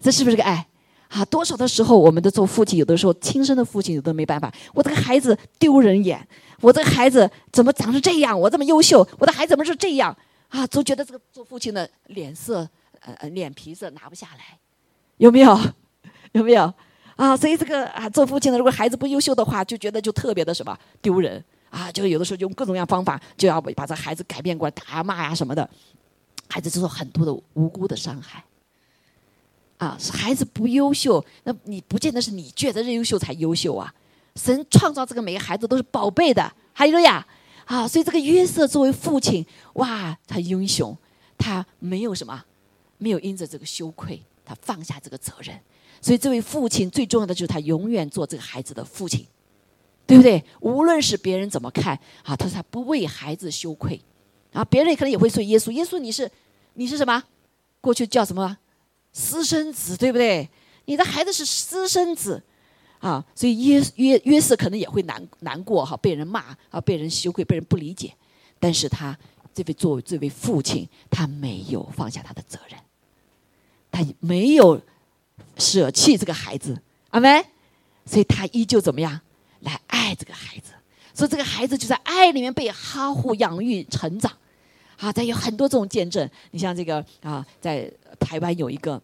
[0.00, 0.66] 这是不是个爱？
[1.08, 4.52] 啊，多少的时候，我们的做父亲，有的时候亲生的父亲有的没办法。
[4.74, 6.26] 我这个孩子丢人眼，
[6.60, 8.38] 我这个孩子怎么长成这样？
[8.38, 10.16] 我这么优秀，我的孩子怎么是这样？
[10.48, 12.68] 啊，总觉得这个做父亲的脸色，
[13.00, 14.58] 呃呃，脸皮子拿不下来，
[15.18, 15.58] 有没有？
[16.32, 16.72] 有没有？
[17.16, 25.68] 啊，所以这个啊，做父亲的如果孩子不优秀的话，就觉得就特别的什么丢人啊，就有的时候用各种各样方法，就要把这孩子改变过来，打呀骂呀什么的，
[26.48, 28.44] 孩子受到很多的无辜的伤害。
[29.76, 33.94] 啊，是孩子不优秀，那你不见得是你觉得优秀才优秀啊。
[34.34, 37.24] 神创造这个每个孩子都是宝贝的，还有呀，
[37.64, 40.96] 啊，所以这个约瑟作为父亲，哇，他英雄，
[41.36, 42.44] 他没有什么，
[42.98, 45.56] 没有因着这个羞愧，他放下这个责任。
[46.00, 49.26] 所以这位父亲最重要的就是他永远做这个孩子的父亲，
[50.06, 50.44] 对不对？
[50.60, 54.00] 无论是别人怎么看，啊，他说他不为孩子羞愧，
[54.52, 56.30] 啊，别人可能也会说耶稣，耶稣你是
[56.74, 57.22] 你是什么？
[57.80, 58.56] 过去叫什么？
[59.12, 60.48] 私生子对不对？
[60.84, 62.42] 你的孩子是私生子，
[62.98, 68.14] 啊，所以约约约瑟可能也会难难过哈，被人骂啊，被人羞愧，被人不理解。
[68.58, 69.16] 但是他
[69.54, 72.78] 这位作为这位父亲，他没有放下他的责任，
[73.90, 74.80] 他没有
[75.56, 76.80] 舍弃这个孩子，
[77.10, 77.44] 阿门。
[78.06, 79.20] 所以他依旧怎么样
[79.60, 80.72] 来爱这个孩子？
[81.18, 84.30] 所以这个孩子就在爱里面被呵护养育成长，
[84.98, 86.30] 啊，他有很多这种见证。
[86.52, 89.02] 你像这个啊，在台湾有一个。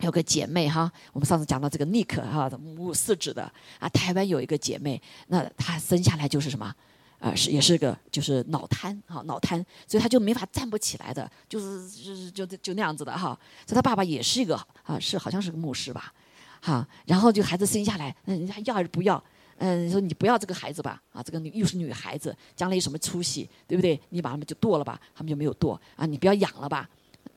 [0.00, 3.42] 有个姐妹哈，我们上次讲到这个尼克哈，母四指的
[3.78, 6.74] 啊，台湾有一个姐妹，那她生下来就是什么，
[7.20, 13.38] 啊是也是个就是脑瘫哈，脑瘫，所以她就没法站不起来的，就是就是就就那样子的哈。
[13.64, 16.12] 所以她爸爸也是一个啊，是好像是个牧师吧，
[16.60, 19.22] 哈，然后就孩子生下来，那人家要还是不要？
[19.64, 23.98] 嗯，说你不要这个孩子吧，啊，这个女又是女孩子，将来有什么出息，对不对？
[24.08, 26.90] 你把他们就剁了吧，他们就没有剁啊，你不要养了吧。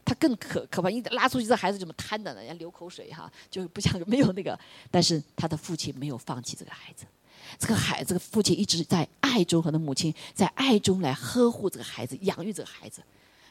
[0.04, 2.40] 他更可可怕，一拉出去这孩子怎么瘫的呢？
[2.40, 4.60] 人家流口水哈，就不像没有那个。
[4.90, 7.06] 但是他的父亲没有放弃这个孩子，
[7.60, 13.04] 这个孩这个父亲一直在爱中和他母亲在爱中来呵护这个孩子，养育这个孩子。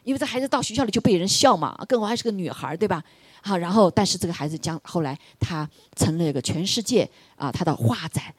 [0.03, 3.03] 因为这孩子到学校里就被人笑嘛，更何况还是个女孩，对吧？
[3.41, 8.35] 好，然后但是这个孩子将后来他成了一个全世界啊，他的画展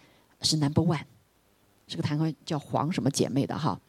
[0.46, 1.02] 是 number one，
[1.88, 3.80] 是个台湾叫黄什么姐妹的哈，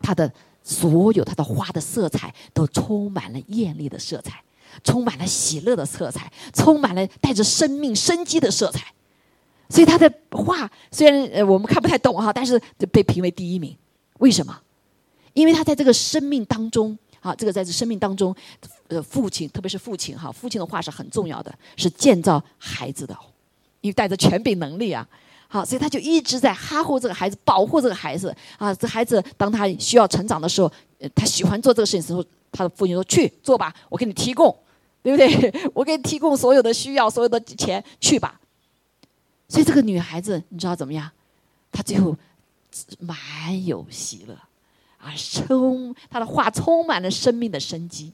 [0.00, 0.32] 她的。
[0.68, 4.42] 所有她的花的色彩都充满了艳丽的色彩，
[4.82, 8.92] 充满了喜乐的色彩，充满了带着生命生机的色彩。
[9.68, 12.60] 所以她的画虽然呃我们看不太懂哈，但是
[12.90, 13.76] 被评为第一名。
[14.18, 14.60] 为什么？
[15.34, 18.34] 因为她在这个生命当中啊，这个在这生命当中，
[18.88, 23.16] 呃，父亲特别是父亲哈，父亲的话是很重要的，是建造孩子的，
[23.82, 25.08] 因为带着权柄能力啊。
[25.56, 28.74] 啊，所以他就一直在哈护这个孩子，保护这个孩子啊。
[28.74, 30.70] 这孩子当他需要成长的时候，
[31.14, 34.54] 他喜欢做这个事情的时候，他的父亲说：“去做吧，我给你提供，
[35.02, 35.52] 对不对？
[35.72, 38.40] 我给你提供所有的需要，所有的钱，去吧。”
[39.48, 41.10] 所以这个女孩子，你知道怎么样？
[41.72, 42.16] 她最后
[42.98, 43.16] 满
[43.64, 44.34] 有喜乐
[44.98, 48.12] 啊，充她的话充满了生命的生机。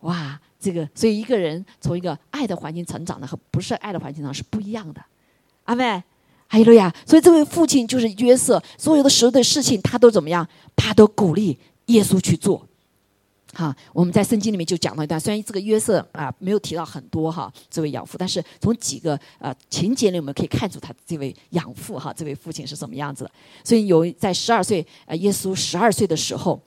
[0.00, 5.04] 哇，这个所以一个人从一个爱的环境成长的和不是爱的环境上是不一样的。
[5.64, 6.02] 阿妹，
[6.46, 6.94] 还有了呀！
[7.06, 10.46] 所以这位父亲就是约瑟，所有的时候的事情他都怎么样？
[10.76, 12.66] 他都鼓励耶稣去做。
[13.52, 23.30] 哈，我们在圣经里面就讲到一段，虽然这个约瑟啊没有提到很多哈，这位养父，但是从几个呃情节里我们可以看出他这位养父哈，这位父亲是什么样子的。
[23.62, 26.60] 所以有在十二岁，呃，耶稣十二岁的时候。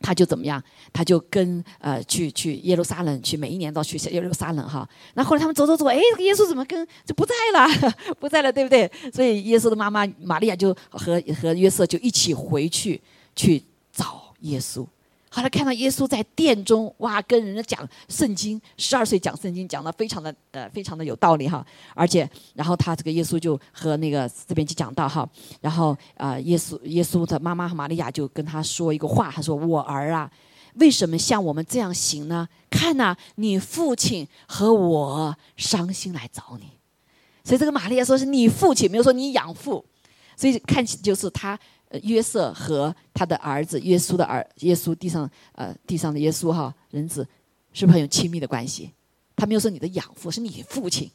[0.00, 0.62] 他就怎么样？
[0.92, 4.88] 他就跟呃去去耶路撒冷去，每一年都去耶路撒冷哈。
[5.14, 7.68] 那后来他们走走走，哎，耶稣怎么跟就不在了？
[8.20, 8.90] 不在了，对不对？
[9.12, 13.00] 所以耶稣的妈妈玛利亚就和和约瑟就一起回去
[13.34, 14.86] 去找耶稣。
[15.36, 21.62] 后来看到耶稣在殿中，哇，跟人家讲圣经，十二岁讲圣经，讲的非常的呃，非常的有道理哈。
[21.94, 25.28] 而且，然后他这个耶稣就和那个这边就讲到哈，
[25.60, 30.30] 然后啊，耶稣耶稣的妈妈和玛利亚就跟他说一个话，他说：“我儿啊，
[30.76, 32.48] 为什么像我们这样行呢？
[32.70, 36.70] 看呐，你父亲和我伤心来找你。
[37.44, 39.84] 所以这个玛利亚说是你父亲，没有说你养父。
[40.38, 41.58] 所以看起就是他
[42.02, 47.26] 约瑟和他的儿子耶稣的儿耶稣地上呃地上的耶稣哈人子，
[47.72, 48.90] 是不是很有亲密的关系？
[49.34, 51.10] 他没有说你的养父是你父亲，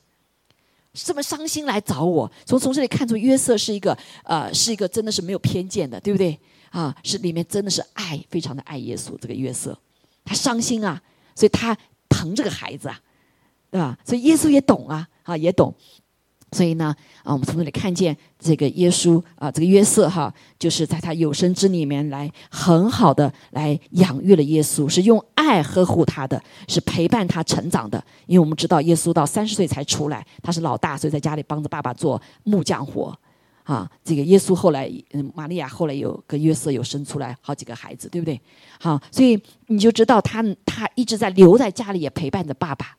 [0.93, 2.31] 这么伤心来找我。
[2.45, 6.39] 从从这里看出约瑟是一个呃是一个真的是没有偏见的，对不对？
[6.69, 9.17] 啊，是里面真的是爱，非常的爱耶稣。
[9.19, 9.77] 这个约瑟，
[10.23, 11.01] 他伤心啊，
[11.35, 13.01] 所以他疼这个孩子啊，
[13.69, 13.97] 对吧？
[14.05, 15.73] 所以耶稣也懂啊，啊，也懂。
[16.51, 28.03] 所以呢，啊，我们从这里看见这个耶稣啊，这个约瑟哈，就是在他有生之里面来很好的来养育了耶稣，是用爱呵护他的，是陪伴他成长的。
[28.25, 33.17] 因为我们知道耶稣到三十岁才出来，他是老大，所以在家里帮着爸爸做木匠活。
[33.63, 38.41] 啊，这个耶稣后来，嗯，玛利亚后来有跟约瑟有生出来好几个孩子，对不对？
[38.77, 42.97] 好，所以你就知道他他一直在留在家里也陪伴着爸爸。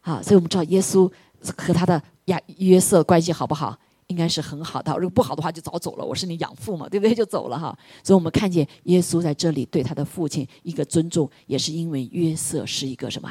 [0.00, 1.10] 啊，所以我们知道耶稣
[1.58, 3.78] 和他的亚约瑟关系好不好？
[4.06, 4.90] 应该是很好的。
[4.96, 6.04] 如果不好的话，就早走了。
[6.04, 7.14] 我是你养父嘛，对不对？
[7.14, 7.78] 就走了哈。
[8.02, 13.30] 所以我们看见耶稣在这里对他的父亲一个尊重，也是因为约瑟是一个什么？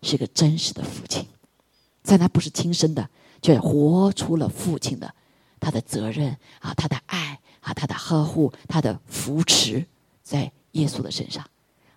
[0.00, 1.26] 是一个真实的父亲，
[2.02, 3.10] 在他不是亲生的，
[3.42, 5.12] 却活出了父亲的。
[5.60, 9.84] 他的责任啊，他的爱啊，他的呵护，他的扶持，
[10.22, 11.44] 在耶稣的身上，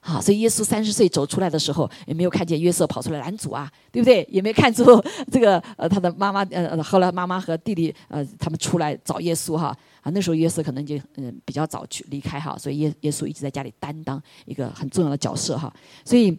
[0.04, 4.28] 好，所以耶稣三十岁走出来的时候，也没有看见约瑟跑出来拦阻啊，对不对？
[4.30, 4.84] 也没看出
[5.32, 9.68] 这个呃，他的妈妈呃，后来妈妈和弟弟呃，他们出来找耶稣哈
[10.02, 15.72] 啊，那时候约瑟可能就嗯比较早去离开哈，所以耶耶稣一直在家里担当一个很重要的角色哈，
[16.04, 16.38] 所以。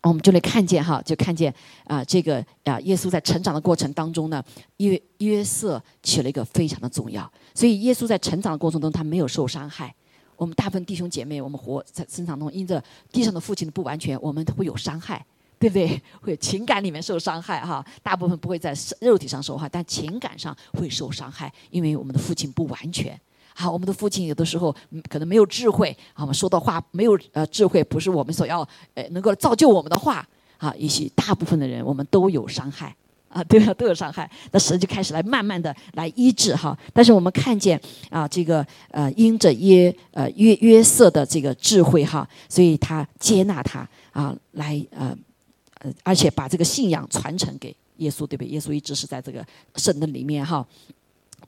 [0.00, 1.52] 我们就能看见哈，就看见
[1.84, 4.40] 啊，这个啊，耶稣在成长的过程当中呢，
[4.76, 7.30] 约约瑟起了一个非常的重要。
[7.52, 9.92] 所以耶稣在成长的过程中，他没有受伤害。
[10.38, 15.22] 我们大部分弟兄姐妹，我们活在生长中，因着地上的父亲的不完全，我们会有伤害，
[15.58, 16.00] 对不对？
[16.22, 17.84] 会情感里面受伤害哈。
[18.04, 23.20] 大部分不会在肉体上受害，但情感上会受伤害，因为我们的父亲不完全。
[23.52, 24.72] 好，我们的父亲有的时候
[25.10, 28.60] 可能没有智慧，啊，我们说的话没有呃智慧，不是我们所要
[28.94, 30.24] 呃能够造就我们的话，
[30.58, 32.94] 啊，也许大部分的人我们都有伤害，
[33.28, 33.72] 啊，对吧？
[33.78, 36.76] 都有伤害，那神就开始来慢慢的来医治哈。
[36.92, 45.16] 但是我们看见啊，这个呃因着约呃约约瑟的这个智慧哈，所以他接纳他啊，来呃
[45.80, 48.48] 呃，而且把这个信仰传承给耶稣，对不对？
[48.48, 49.44] 耶稣一直是在这个
[49.76, 50.66] 神的里面哈，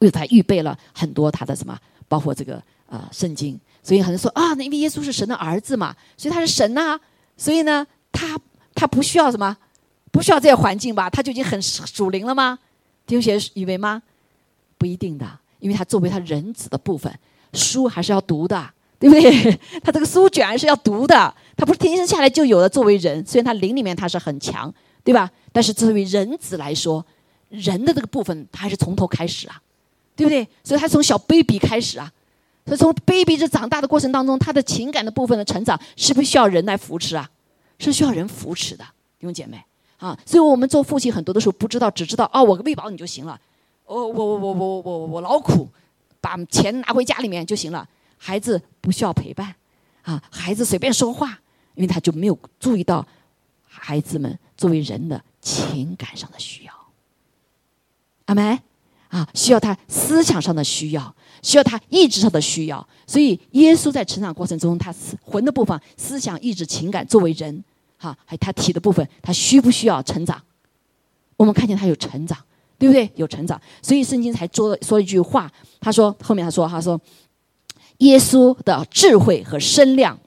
[0.01, 1.77] 为他预备了很多他的什么？
[2.09, 6.99] 包括这个呃圣经，所以很多人说啊，那因为耶稣是神的儿子嘛，所以他是神呐，
[7.37, 8.39] 所以呢，他
[8.75, 9.57] 他不需要什么，
[10.11, 12.59] 不需要这些环境吧，他就已经很属灵了吗？
[13.07, 14.03] 弟兄姐妹以为吗？
[14.79, 15.27] 不一定的，
[15.59, 17.13] 因为他作为他人子的部分，
[17.53, 19.59] 书还是要读的，对不对？
[19.83, 22.69] 他这个书卷是要读的，他不是天生下来就有的。
[22.69, 24.73] 作为人，虽然他灵里面他是很强，
[25.05, 25.31] 对吧？
[25.53, 27.05] 但是作为人子来说，
[27.49, 29.61] 人的这个部分，他还是从头开始啊。
[30.17, 30.47] 对不对？
[30.63, 32.13] 所以他从小 baby 开始啊，
[32.67, 37.27] 所以从 baby 这长大的过程当中，他的情感的部分的成长，是不是需要人来扶持啊？
[37.79, 38.85] 是需要人扶持的，
[39.19, 39.59] 弟兄姐妹
[40.01, 40.19] 啊。
[40.27, 43.41] 所以我们做父亲很多的时候不知道，只知道哦，我喂饱你就行了，
[43.85, 45.69] 哦我我我我我我我劳苦，
[46.21, 47.89] 把钱拿回家里面就行了。
[48.19, 49.55] 孩子不需要陪伴
[50.03, 51.39] 啊，孩子随便说话，
[51.77, 53.07] 因为他就没有注意到
[53.65, 56.73] 孩子们作为人的情感上的需要。
[58.25, 58.59] 阿梅。
[59.11, 62.89] 啊，需要他思想上的需要，需要他意志上的需要。
[63.05, 67.65] 所以，耶稣在成长过程中，他魂的部分、思想、意志、情感，作为人，
[68.03, 70.41] 哈，还他体的部分，他需不需要成长？
[71.37, 72.39] 我们看见他有成长，
[72.79, 73.11] 对不对？
[73.15, 73.61] 有成长。
[73.83, 76.99] 所以，圣经才说说一句话，他说后面他说，他说，
[77.99, 80.19] 耶稣的智慧和身量，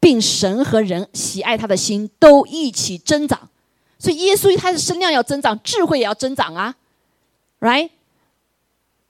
[0.00, 3.50] 并神和人喜爱他的心都一起增长。
[3.98, 6.74] 所以，耶稣他的身量要增长，智慧也要增长啊。
[7.60, 7.90] right，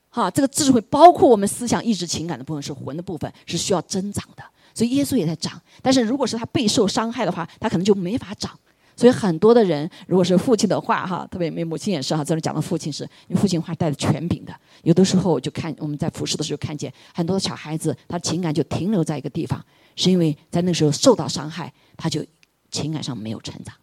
[0.09, 4.43] 哈，这个智慧包括我们思想、意志、情感的部分，是魂的部分，是需要增长的。
[4.75, 8.59] 所以耶稣也在长，但是如果是他备受伤害的话，他可能就没法长。
[8.97, 14.55] 所以很多的人，如果是父亲的话，哈，特别没母亲也是哈，这里讲的父亲是，因为父亲话带着权柄的。
[14.83, 19.65] 有的时候就看我们在服侍的时候看见很多的小孩子，他情感就停留在一个地方，
[19.97, 22.23] 是因为在那时候受到伤害，他就
[22.71, 23.75] 情感上没有成长。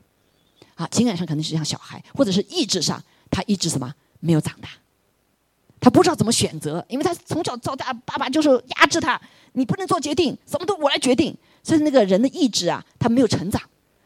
[0.75, 3.91] 啊，情感上可能是像小孩，或者是意志上，他意志什么？
[4.19, 4.69] 没有长大，
[5.79, 9.19] 他不知道怎么选择，因为他从小到大，爸爸就是压制他，
[9.53, 11.35] 你不能做决定，什么都我来决定。
[11.63, 13.61] 所以那个人的意志啊，他没有成长，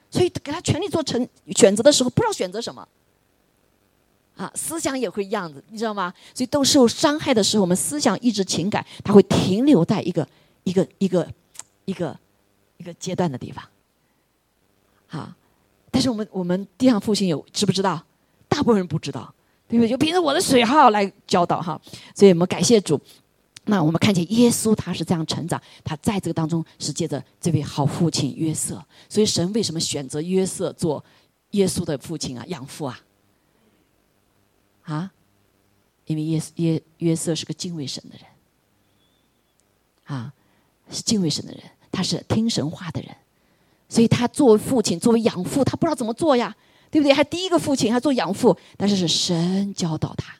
[0.09, 2.87] 所以给他权利做成选择的时候，不知道选择什么。
[4.35, 6.11] 啊，思想也会一样子，你知道吗？
[6.33, 10.27] 所以都受伤害的时候，我们思想、意志、情感，他会停留在一个
[10.63, 11.27] 一个一个
[11.85, 12.17] 一个
[12.77, 13.63] 一个阶段的地方。
[15.05, 15.31] 好，
[15.91, 18.03] 但是我们我们地上父亲有知不知道？
[18.47, 19.31] 大部分人不知道，
[19.71, 19.89] 对不对？
[19.89, 21.79] 就凭着我的水号来教导哈。
[22.13, 22.99] 所以我们感谢主。
[23.63, 28.83] 那我们看见耶稣他是这样成长，他在这个当中是借着这位好父亲约瑟。
[29.07, 31.03] 所以神为什么选择约瑟做
[31.51, 32.99] 耶稣的父亲啊、养父啊？
[34.83, 35.11] 啊？
[36.07, 38.25] 因为耶约约瑟是个敬畏神的人，
[40.17, 40.33] 啊，
[40.89, 43.15] 是敬畏神的人，他是听神话的人，
[43.87, 46.53] 所以他作为父亲，作为养父，他不知道怎么做呀，
[46.91, 47.13] 对不对？
[47.13, 50.35] 还第一个父亲，还做养父，但是是神教导他。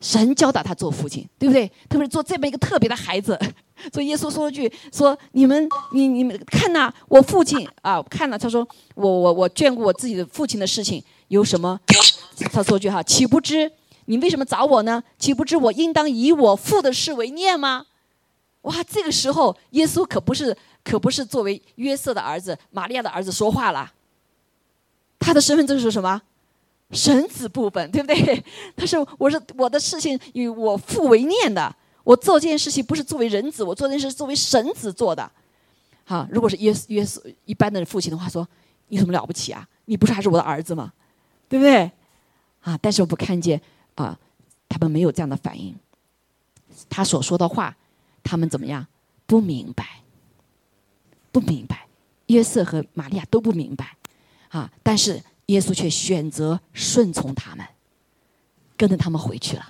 [0.00, 1.68] 神教导他做父亲，对不对？
[1.88, 3.38] 特别是做这么一个特别的孩子。
[3.92, 8.38] 所以耶稣说了句：“说你们，你你们看呐，我父亲啊，看了。
[8.38, 11.78] 他说我我我眷顾我自己的父亲的事情有什么？
[12.52, 13.70] 他说句哈，岂不知
[14.06, 15.02] 你为什么找我呢？
[15.18, 17.86] 岂不知我应当以我父的事为念吗？
[18.62, 23.92] 哇，这个时候耶稣可不是可不是作为约瑟的儿子、玛利亚的儿子说话了。
[25.20, 26.20] 他的身份证是什么？”
[26.90, 28.44] 神子部分，对不对？
[28.74, 35.30] 他说：“我是我的事情与我父为念的，我做这件事情不是作为人子，我做这件事是作为神子做的。”
[36.02, 38.48] 好，如果是耶耶稣一般的父亲的话，说
[38.88, 39.68] ：“你什么了不起啊？
[39.84, 40.92] 你不是还是我的儿子吗？
[41.48, 41.88] 对不对？”
[42.62, 43.60] 啊，但是我不看见
[43.94, 44.18] 啊，
[44.68, 45.72] 他们没有这样的反应。
[46.88, 47.76] 他所说的话，
[48.24, 48.84] 他们怎么样？
[49.26, 50.02] 不明白，
[51.30, 51.86] 不明白。
[52.26, 53.96] 约瑟和玛利亚都不明白
[54.50, 55.20] 啊，但是。
[55.50, 57.66] 耶稣却选择顺从他们，
[58.76, 59.68] 跟着他们回去了，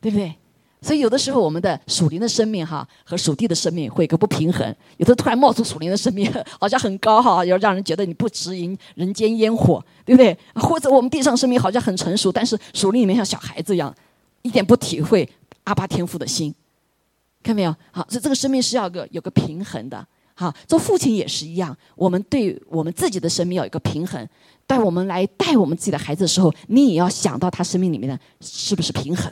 [0.00, 0.32] 对不对？
[0.80, 10.38] 所以有的时候我们的属灵的生命哈和属地的生命会有个不平衡，有的突然冒出属灵的生命，好像很高哈，要让人觉得你不直迎人间烟火，对不对？
[10.54, 13.92] 或者我们地上生命好像很成熟，但是属灵里面像小孩子一样，
[14.42, 15.28] 一点不体会
[15.64, 16.54] 阿巴天父的心，
[17.42, 17.74] 看没有？
[17.90, 20.06] 好，所以这个生命是要个有个平衡的。
[20.34, 24.28] 好，做父亲也是一样，我们对我们自己的生命要有一个平衡。
[24.66, 29.30] 带我们来带我们自己的孩子的时候，你也要想到他生命里面的是不是平衡？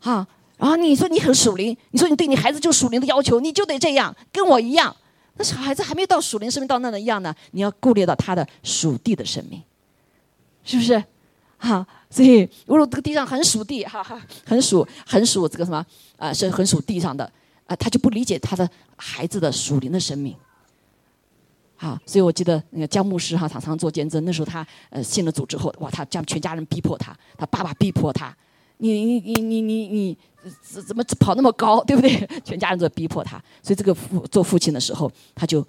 [0.00, 0.26] 哈，
[0.58, 4.94] 然后你说你很属灵，你说你对你孩子就属灵的要求，你就得这样，跟我一样。
[5.36, 9.62] 那小孩子还没到属灵生命到那的一样呢，你要顾虑到他的属地的生命，
[10.64, 11.02] 是不是？
[11.58, 15.84] 哈，所以如果这个地上很属地，哈哈，很属很属这个什么
[16.16, 17.30] 啊，是很属地上的
[17.66, 20.34] 啊，他就不理解他的孩子的属灵的生命。
[21.78, 24.24] 好，所以我记得那个姜牧师哈，常常做见证。
[24.24, 28.34] 那时候他呃信了主之后，哇，他将全家人逼迫他，他爸爸逼迫他，
[28.78, 30.18] 你你你你你你
[30.62, 32.26] 怎怎么跑那么高，对不对？
[32.42, 35.66] 全家人都在逼迫他，所以这个父做父亲的时候，他就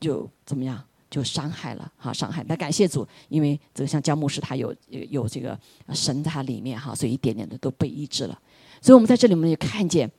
[0.00, 2.42] 就怎么样，就伤害了哈，伤害。
[2.48, 5.58] 但感谢主，因为这个像姜牧师他有有有这个
[5.92, 8.40] 神在他里面哈，所以一点点的都被医治了。
[8.80, 10.10] 所以我们在这里面也看见。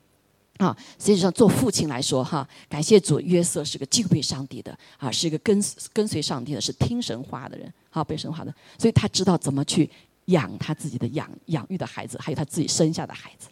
[0.61, 5.59] 啊，实际上做父亲来说，哈，感谢主，约瑟是个敬畏上帝的，啊，是一个跟
[5.91, 9.89] 跟随上帝的，是听神话的人，好被神话的，所以他知道怎么去
[10.25, 13.47] 养他自己的养养育的孩子，还有他自己生下的孩子，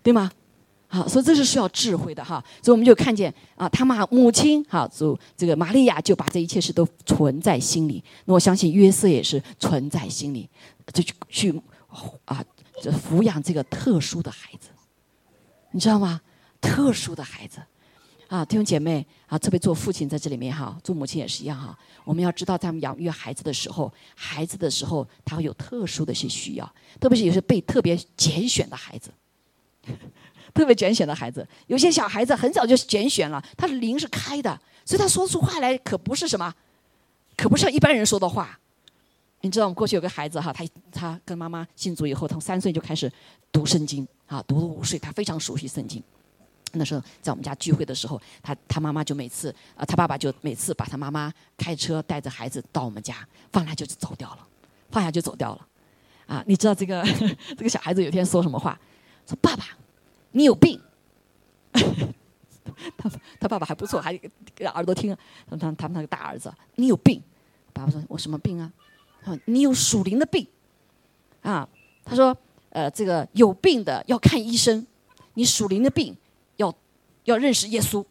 [0.00, 0.30] 对吗？
[0.86, 2.40] 好，所以这是需要智慧的哈。
[2.62, 8.00] 所以我们就看见啊，他妈母亲哈，主这个玛利亚就把这一切事都存在心里。
[8.26, 10.48] 那我相信约瑟也是存在心里，
[10.94, 11.62] 就去去
[12.26, 12.44] 啊，
[12.80, 14.68] 这抚养这个特殊的孩子。
[15.76, 16.18] 你知道吗？
[16.58, 17.60] 特殊的孩子，
[18.28, 21.78] 啊，弟兄姐妹啊，特别做父亲在这里面哈，做母亲也是一样哈。
[22.02, 29.10] 我们要知道，在我们养育孩子的时候，孩子的时候，他会有特殊的一些需要，特别是有些被特别拣选的孩子，
[30.54, 36.54] 特别拣选的孩子，有些小孩子很早就拣选了，他的灵是开的，所以他说出话来可不是什么，
[37.36, 38.58] 可不是像一般人说的话。
[39.40, 43.10] 你知道，我们过去有个孩子哈，他他跟妈妈信主以后，从三岁就开始
[43.52, 44.06] 读圣经。
[44.26, 46.02] 啊，读了五岁，他非常熟悉圣经。
[46.72, 54.38] 那时候在我们家聚会的时候，他他妈妈就每次啊，他爸爸就每次把他妈妈开车带着孩子到我们家，放下就走掉了，
[54.90, 55.66] 放下就走掉了。
[56.26, 57.04] 啊，你知道这个
[57.56, 58.76] 这个小孩子有天说什么话？
[59.28, 59.64] 说爸爸，
[60.32, 60.80] 你有病。
[61.72, 63.08] 他
[63.38, 64.18] 他爸爸还不错，还
[64.56, 65.16] 给耳朵听。
[65.48, 67.22] 他他他那个大儿子，你有病。
[67.72, 68.72] 爸爸说，我什么病啊？
[69.46, 70.46] 你有属灵的病。
[71.42, 71.68] 啊，
[72.04, 72.36] 他说。
[72.70, 74.86] 呃，这个有病的要看医生，
[75.32, 76.14] 你属灵的病
[76.56, 76.74] 要
[77.24, 78.04] 要认识耶稣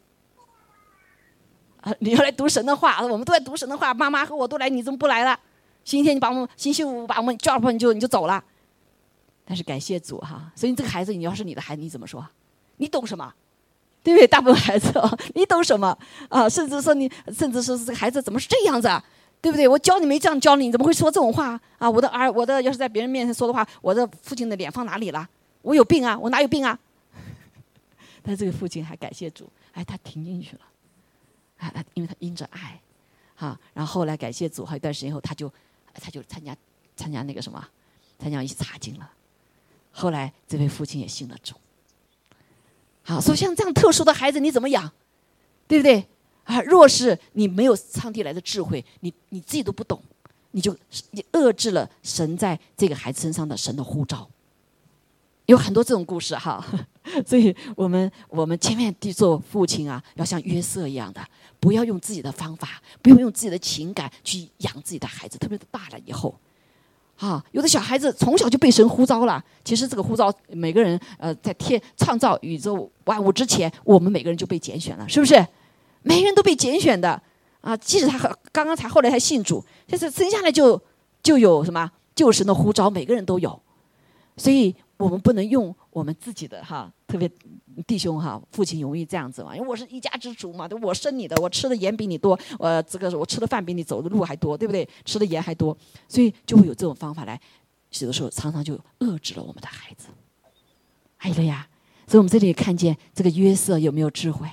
[1.82, 1.94] 啊！
[2.00, 3.94] 你要来读神的话，我们都在读神的话。
[3.94, 5.40] 妈妈和我都来，你怎么不来了？
[5.84, 8.44] 星期天你把我们，星期五把我们叫了，你就你就走了。
[9.46, 12.28] 但是感谢主哈，所以这个孩子，你要是你的孩子，你怎么说？
[12.78, 13.32] 你懂什么？
[14.02, 14.26] 对不对？
[14.26, 14.92] 大部分孩子，
[15.36, 15.96] 你懂什么
[16.28, 16.50] 啊？
[16.50, 19.06] 甚至说你，甚至说是这个孩子怎么是这样子啊？
[19.46, 19.68] 对不对？
[19.68, 21.88] 我教你没这样教你，你怎么会说这种话啊？
[21.88, 25.30] 我的儿，我的要是在别人面前说的话，我的父亲的脸放哪里了？
[25.62, 26.18] 我有病啊？
[26.18, 26.80] 我哪有病啊？
[28.26, 30.62] 但这个父亲还感谢主，哎，他听进去了，
[31.60, 32.82] 啊，他因为他因着爱，
[33.36, 35.48] 哈，然后后来感谢主，好一段时间后，他就
[35.94, 36.58] 他就参加
[36.98, 37.64] 参加那个什么，
[38.18, 39.08] 参加一起查经了。
[39.92, 41.54] 后来这位父亲也信了主。
[43.04, 44.92] 好，说像这样特殊的孩子你怎么养，
[45.68, 46.08] 对不对？
[46.46, 50.02] 啊，若是你没有上帝来的智慧，你你自己都不懂，
[50.52, 50.76] 你就
[51.12, 54.28] 你遏制了神在这个孩子身上的神的呼召。
[55.48, 56.64] 有很多这种故事哈，
[57.24, 61.24] 所以我们我们千万地做父亲啊，要像约瑟一样的，
[61.60, 66.34] 不要用自己的方法，不用用自己的情感去养自己的孩子，特别是大了以后，
[67.18, 69.44] 啊，有的小孩子从小就被神呼召了。
[69.64, 75.46] 其实这个呼召，每个人呃，在天创造宇宙万物之前，我们每个人就被拣选了，是不是？
[76.06, 77.22] 每个人都被拣选的
[77.62, 78.18] 啊，即使他
[78.52, 80.82] 刚刚才后来才信主，就是生下来就
[81.22, 83.62] 就有什么救神的呼召，每个人都有，
[84.38, 84.74] 所以。
[84.98, 87.30] 我们不能用我们自己的哈，特别
[87.86, 94.88] 弟兄哈，父亲容易这样子嘛，因为我是一家之主嘛，我生你的，我吃的盐比你多，我这个我吃的饭比你走的路还多，对不对？
[95.04, 95.78] 吃的盐还多，
[96.08, 97.38] 所以就会有这种方法来，
[98.00, 100.08] 有的时候常常就遏制了我们的孩子。
[101.18, 101.68] 还有了呀，
[102.08, 104.48] 所以我们这里看见这个约瑟有没有智慧？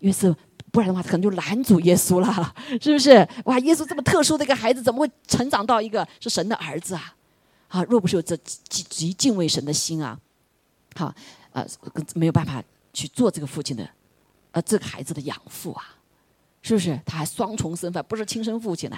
[0.00, 0.36] 约瑟
[0.74, 2.52] 不然的话，可能就拦阻耶稣了，
[2.82, 3.26] 是不是？
[3.44, 7.14] 哇，耶稣这么特殊的一个孩子，怎么会成长到一个是神的儿子啊？
[7.68, 10.18] 啊，若不是有这极极敬畏神的心啊，
[10.96, 11.14] 好，
[11.52, 11.64] 呃，
[12.16, 12.60] 没有办法
[12.92, 13.88] 去做这个父亲的，
[14.50, 15.94] 呃，这个孩子的养父啊，
[16.60, 17.00] 是不是？
[17.06, 18.96] 他还双重身份，不是亲生父亲呢。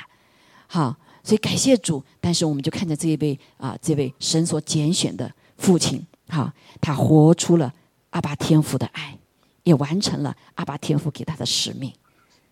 [0.66, 2.02] 好，所以感谢主。
[2.22, 6.50] 但是我们就看见这一位啊，这位神所拣选的父亲，好，
[6.80, 7.70] 他活出了
[8.10, 9.18] 阿爸天父的爱，
[9.66, 11.92] 也完成了阿爸天父给他的使命，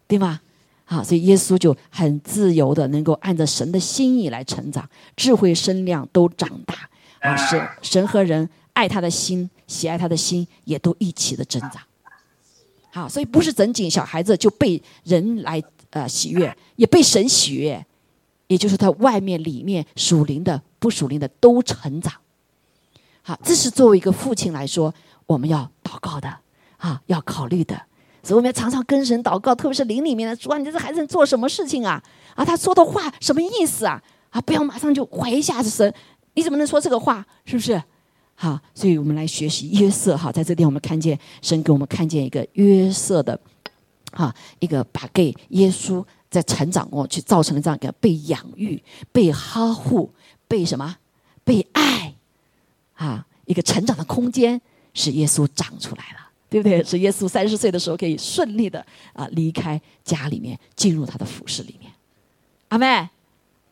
[0.08, 0.40] 对吗？
[0.84, 6.90] 好，所以耶稣就很自由的，能够按照神的心意来成长，智慧、身量都长大。
[7.20, 11.80] 啊，神神和人爱他的心，喜爱他的心，也都一起的增长。
[12.90, 17.86] 好，所以不是整仅小孩子就被人来呃喜悦，也被神喜悦，
[18.48, 22.12] 也就是他外面、里面属灵的、不属灵的都成长。
[23.22, 24.92] 好，这是作为一个父亲来说，
[25.26, 26.40] 我们要祷告的
[26.84, 27.80] 啊，要考虑的。
[28.22, 32.02] 所以我们要常常跟神祷告，特别是灵里面的主啊，你这孩子做什么事情啊？
[32.34, 34.02] 啊，他说的话什么意思啊？
[34.28, 35.94] 啊，不要马上就怀疑下子神，
[36.34, 37.26] 你怎么能说这个话？
[37.46, 37.82] 是不是？
[38.34, 40.14] 好，所以我们来学习约瑟。
[40.14, 43.38] 哈，在这点我们看见神给我们看见一个约瑟的，
[44.12, 50.12] 哈，一个把给耶稣在成长过去造成了这样一个被养育、被呵护、
[50.46, 50.96] 被什么、
[51.44, 52.14] 被爱，
[52.94, 54.60] 啊，一个成长的空间，
[54.92, 56.23] 使耶稣长出来了。
[56.48, 56.82] 对不对？
[56.84, 61.90] 是耶稣三十岁的时候可以顺利的啊离开家里面，进入他的服饰里面。
[62.68, 63.08] 阿妹，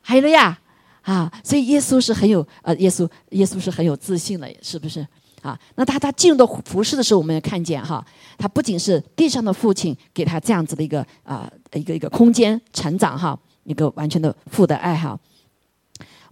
[0.01, 0.59] 还有了呀
[1.03, 1.33] 啊！
[1.43, 5.07] 所以耶稣是很有呃，耶稣耶稣是很有自信的，是不是
[5.43, 5.59] 啊？
[5.75, 8.05] 那他他进入到服饰的时候，我们也看见哈，
[8.39, 15.19] 他不仅是地上的父亲给他这样子的一个啊一个一个空间成长哈，一个完全的父的爱好。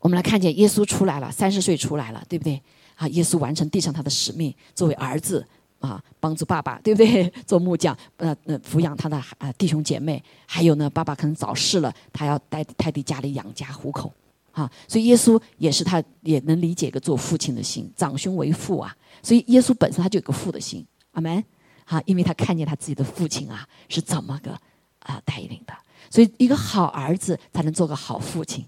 [0.01, 2.61] 我们来看见耶稣出来了，三十岁出来了，对不对？
[2.95, 5.45] 啊，耶稣完成地上他的使命，作为儿子。
[5.81, 7.29] 啊，帮助爸爸，对不对？
[7.47, 14.13] 做木匠，呃，呃，抚养他的啊弟兄姐妹，还有呢，爸爸可能早逝了，他要代代替家里养家糊口，
[14.53, 21.43] 啊，所以耶稣也是他也能理解一个做父亲的心，长兄为父啊，所以耶稣本身他就有个父的心，阿门，
[21.87, 24.53] 啊，因为他看见他自己的父亲啊是怎么个
[25.01, 25.73] 啊带领的，
[26.11, 28.67] 所以一个好儿子才能做个好父亲，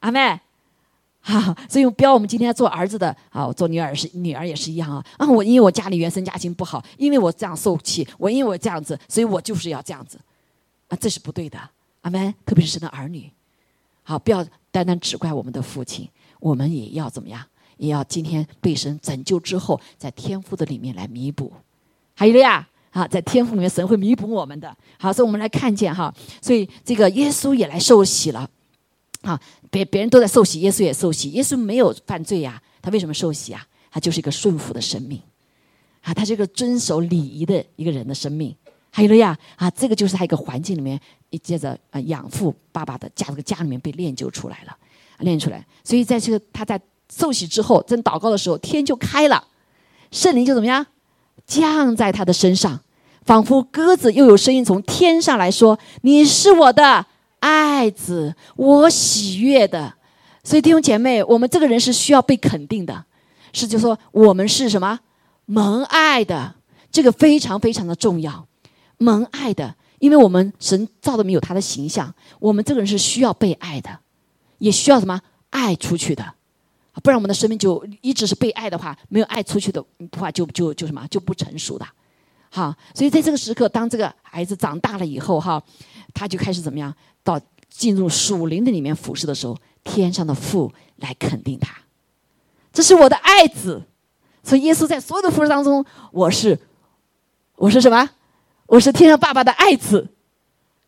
[0.00, 0.40] 阿门。
[1.28, 5.28] 哈， 所以不要我们今天做儿子的啊，做女儿是女儿也是一样啊啊！
[5.28, 10.18] 我因为我家里原生家庭不好，因为我这样受气，我因为我这样子，所以我就是要这样子，
[10.88, 11.58] 啊，这是不对的，
[12.00, 12.34] 阿门。
[12.46, 13.30] 特别是生的儿女，
[14.02, 16.08] 好，不要单单只怪我们的父亲，
[16.40, 17.44] 我们也要怎么样？
[17.76, 21.52] 也要今天被神拯救之后，在天父的里面来弥补。
[22.14, 24.74] 还有了呀，啊，在天赋里面，神会弥补我们的。
[24.98, 28.48] 好，所以我们来看见哈，所以这个耶稣也来受洗了。
[29.22, 29.40] 啊，
[29.70, 31.30] 别别人都在受洗，耶稣也受洗。
[31.30, 33.66] 耶稣没有犯罪呀，他为什么受洗啊？
[33.90, 35.20] 他就是一个顺服的生命，
[36.02, 38.54] 啊，他是一个遵守礼仪的一个人的生命。
[38.90, 41.00] 还有了呀，啊，这个就是他一个环境里面，
[41.30, 44.76] 一接着啊养父爸爸的家这个家里面被练就出来了，
[45.18, 45.66] 练出来。
[45.82, 46.80] 所以在这个他在
[47.12, 49.48] 受洗之后，正祷告的时候，天就开了，
[50.10, 50.86] 圣灵就怎么样
[51.46, 52.80] 降在他的身上，
[53.24, 57.06] 仿佛鸽子又有声音从天上来说：“你是我的。”
[57.40, 59.94] 爱子，我喜悦的，
[60.42, 63.04] 所以弟兄姐妹，我们这个人是需要被肯定的，
[63.52, 65.00] 是就说我们是什么？
[65.46, 66.54] 蒙爱的，
[66.90, 68.46] 这个非常非常的重要，
[68.98, 73.98] 蒙爱的，因为我们神造的没有他的形象，我们这个人是需要被爱的，
[74.58, 75.20] 也需要什么？
[75.50, 76.22] 爱出去的，
[77.02, 79.82] 不然我们的生命就一直是被爱的话，没有爱出去的
[80.18, 81.06] 话，就就就什么？
[81.08, 81.86] 就不成熟的，
[82.50, 85.62] 哈，所以在这个时刻，当这个孩子长大了以后，哈，
[86.14, 86.94] 他就开始怎么样？
[87.22, 91.74] 到进入属灵的里面服侍的时候，天上的父来肯定他，
[92.72, 93.82] 这是我的爱子。
[94.42, 96.58] 所以耶稣在所有的服侍当中，我是，
[97.56, 98.08] 我是什么？
[98.66, 100.08] 我是天上爸爸的爱子，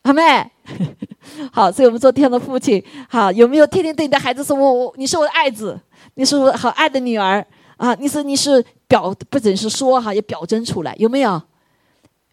[0.02, 0.50] 阿妹。
[1.52, 5.78] 好，所以我们做天上的父亲，好，有没有天天对你的孩子说：“我我你是我的爱子，
[6.14, 7.44] 你是我好爱的女儿
[7.76, 11.42] 啊！”你是你是表不仅是说哈，也表征出来，有没有？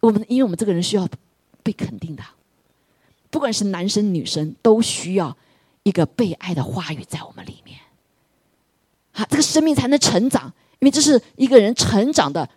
[0.00, 1.08] 我们因为我们这个人需要
[1.62, 2.22] 被肯定的，
[3.30, 5.36] 不管是男生女生，都需要
[5.82, 7.78] 一个被爱的话语在我们里面。
[9.12, 12.48] 啊，这个生命才能成长，因为这是一个人成长的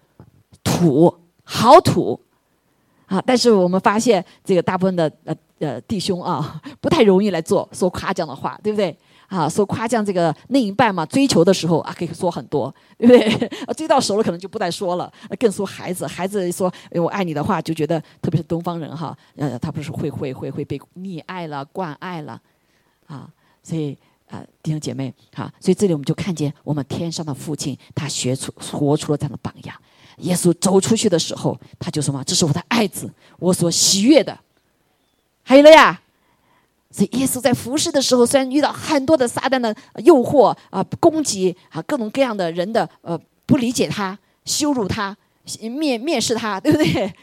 [0.64, 1.14] 土，
[1.44, 2.20] 好土
[3.08, 3.22] 啊！
[3.26, 8.96] 但是我们发现，这个大部分的呃呃弟兄啊，不太容易来做说夸奖的话，对不对？
[9.32, 13.50] 啊，说夸奖这个另一半嘛，追求的时候啊，可以说很多， 对不对？
[13.74, 15.10] 追到手了，可能就不再说了。
[15.40, 22.42] 更说孩子，孩子说“我爱你”的话，就觉得特别是东方人哈，呃，他不是会会会会被溺爱了、惯爱了，
[23.08, 23.26] 啊，
[23.64, 23.98] 所以
[24.30, 29.74] 啊，弟兄姐妹，哈，所以这里我们就看见我们天上的父亲，他学出活出了这样的榜样。
[30.18, 33.10] 耶稣走出去的时候，他就说嘛：“这是我的爱子，
[33.40, 34.38] 我所喜悦的。”
[35.42, 36.02] 还有了呀。
[36.92, 39.74] 所以，耶稣在服侍的时候，虽然遇到很多的撒旦的
[40.04, 45.16] 诱惑啊、攻击啊、各种各样的人的呃不理解他、羞辱他、
[45.46, 47.14] 蔑蔑视他， 对不对？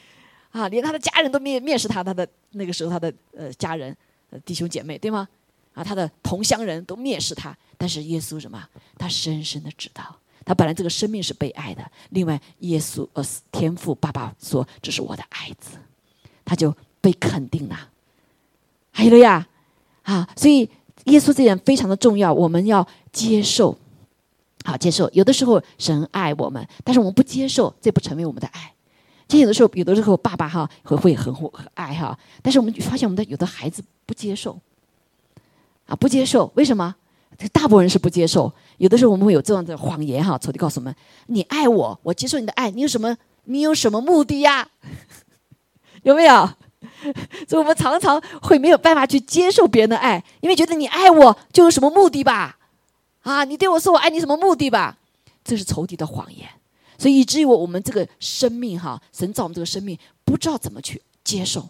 [0.51, 3.95] 啊，连他的家人都蔑蔑视他，他的那个时候他的呃家人、
[4.31, 5.29] 呃弟兄姐妹，对吗？
[5.75, 8.67] 啊，他的同乡人都蔑视他，但是耶稣什么？
[8.97, 10.17] 他深深的知道，
[10.47, 11.85] 他本来这个生命是被爱的。
[12.09, 15.77] 另外，耶稣呃天父爸爸说这是我的爱子，
[16.43, 17.91] 他就被肯定了。
[18.91, 19.47] 还有了呀。
[20.09, 20.67] 啊，所以
[21.05, 23.77] 耶稣这点非常的重要，我们要接受，
[24.65, 25.07] 好接受。
[25.13, 28.73] 有的时候神爱我们，但是我们不接受，这不成为我们的爱。
[29.29, 34.59] 其实有的时候，有的时候爸爸哈会会很很爱哈，但是我们发现我们的有的孩子不接受，
[35.85, 36.95] 啊不接受，为什么？
[37.53, 38.51] 大部分人是不接受。
[38.79, 40.97] 有的时候我们会有这样的谎言哈，仇敌告诉我们：
[41.27, 43.15] 你爱我，我接受你的爱，你有什么？
[43.45, 44.71] 你有什么目的呀？
[46.03, 46.49] 有没有？
[47.49, 52.59] 所以，我们常常会没有办法去接受别人的爱，因为觉得你爱我就有什么目的吧？
[53.23, 54.97] 啊，你对我说我爱你什么目的吧？
[55.43, 56.49] 这是仇敌的谎言。
[56.99, 61.69] 所以，以至于我们这个生命哈，神造我们这个生命，不知道怎么去接受。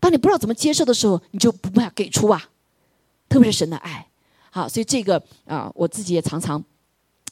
[0.00, 2.48] 当你不知道怎么接受的时候，你就不办法给出啊。
[3.28, 4.06] 特别是神的爱，
[4.50, 6.62] 好，所以这个啊，我自己也常常。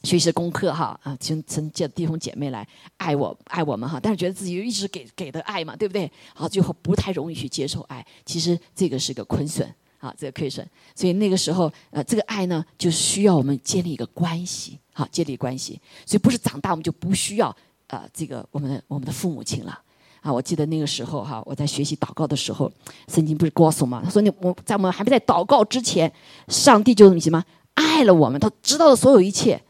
[0.02, 6.10] 学习功课哈啊，请请借弟兄姐妹来爱我爱我们哈，但是觉得自己又一直给给的爱嘛，对不对？
[6.34, 8.04] 好，最后不太容易去接受爱。
[8.24, 10.66] 其实这个是个亏损啊，这个亏损。
[10.94, 15.78] 所以那个时候呃，这个爱呢，就需要我们建立一个关系，好，建立关系。
[16.06, 17.54] 所以不是长大我们就不需要
[17.88, 19.78] 呃这个我们的我们的父母亲了
[20.22, 20.32] 啊。
[20.32, 22.72] 我记得那个时候哈，我在学习祷告的时候，
[23.08, 26.10] 圣经不是告诉嘛，他说你我在我们还没在祷告之前，
[26.48, 27.44] 上帝就什么
[27.74, 29.62] 爱了我们，他知道了所有一切。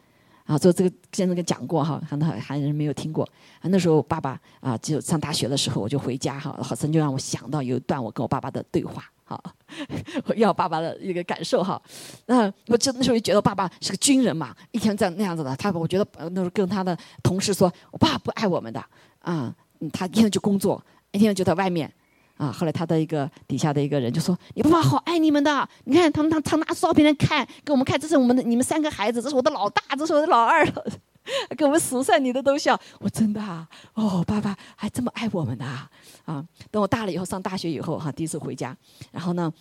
[0.50, 3.22] 啊，做这个先生跟讲过哈，很多韩人没有听过。
[3.60, 9.40] 啊，那时候爸爸啊，就上大学的时候，我就回家哈，好像就让我想到有一段我跟我爸爸的对话，哈，
[10.34, 11.80] 要爸爸的一个感受哈。
[12.26, 15.54] 那我就那时候就觉得爸爸是个军人嘛，一天这样那样子的。
[15.54, 18.84] 他我觉得那时候跟他的同事说，我爸不爱我们的
[19.20, 19.54] 啊，
[19.92, 21.88] 他一天就工作，一天就在外面。
[22.40, 22.50] 啊！
[22.50, 30.66] 后来他的一个底下的一个人就说：“你爸爸好爱你们的，你看他们他他拿照片来看，给我们看，这是我们的你们三个孩子，这是我的老大，这是我的老二，
[31.54, 32.80] 给我们数算你的都笑。
[33.00, 35.66] 我真的啊，哦，爸爸还这么爱我们的
[36.24, 36.42] 啊！
[36.70, 38.74] 等我大了以后上大学以后哈，第一次回家，
[39.12, 39.52] 然后呢。”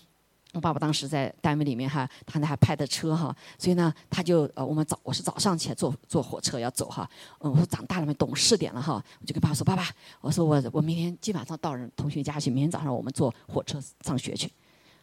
[0.54, 7.08] 我爸爸当时在单位里面哈，他那还派的车哈，所以呢，他就呃，我们早我是早上起来坐坐火车要走哈，
[7.41, 9.88] 嗯，我说长大了嘛，懂事点了哈，我就跟爸爸说，爸爸，
[10.22, 14.52] 我说我我明天基本上到人同学家去，明天早上我们坐火车上学去。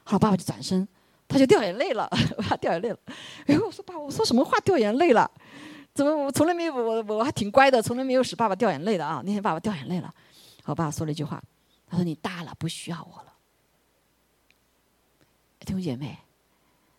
[0.03, 0.87] 好，爸爸就转身，
[1.29, 2.11] 他就掉眼泪了，
[2.49, 2.99] 他掉眼泪了。
[3.47, 5.31] 哎，我说爸，我说什么话掉眼泪了？
[5.95, 9.23] 怎么我从来没有我我还挺乖的，从来没有使爸爸掉眼泪的啊？
[9.25, 10.13] 那天爸爸掉眼泪了，
[10.65, 11.41] 我爸爸说了一句话，
[11.87, 13.33] 他说你大了，不需要我了。
[15.67, 16.17] 弟兄姐妹，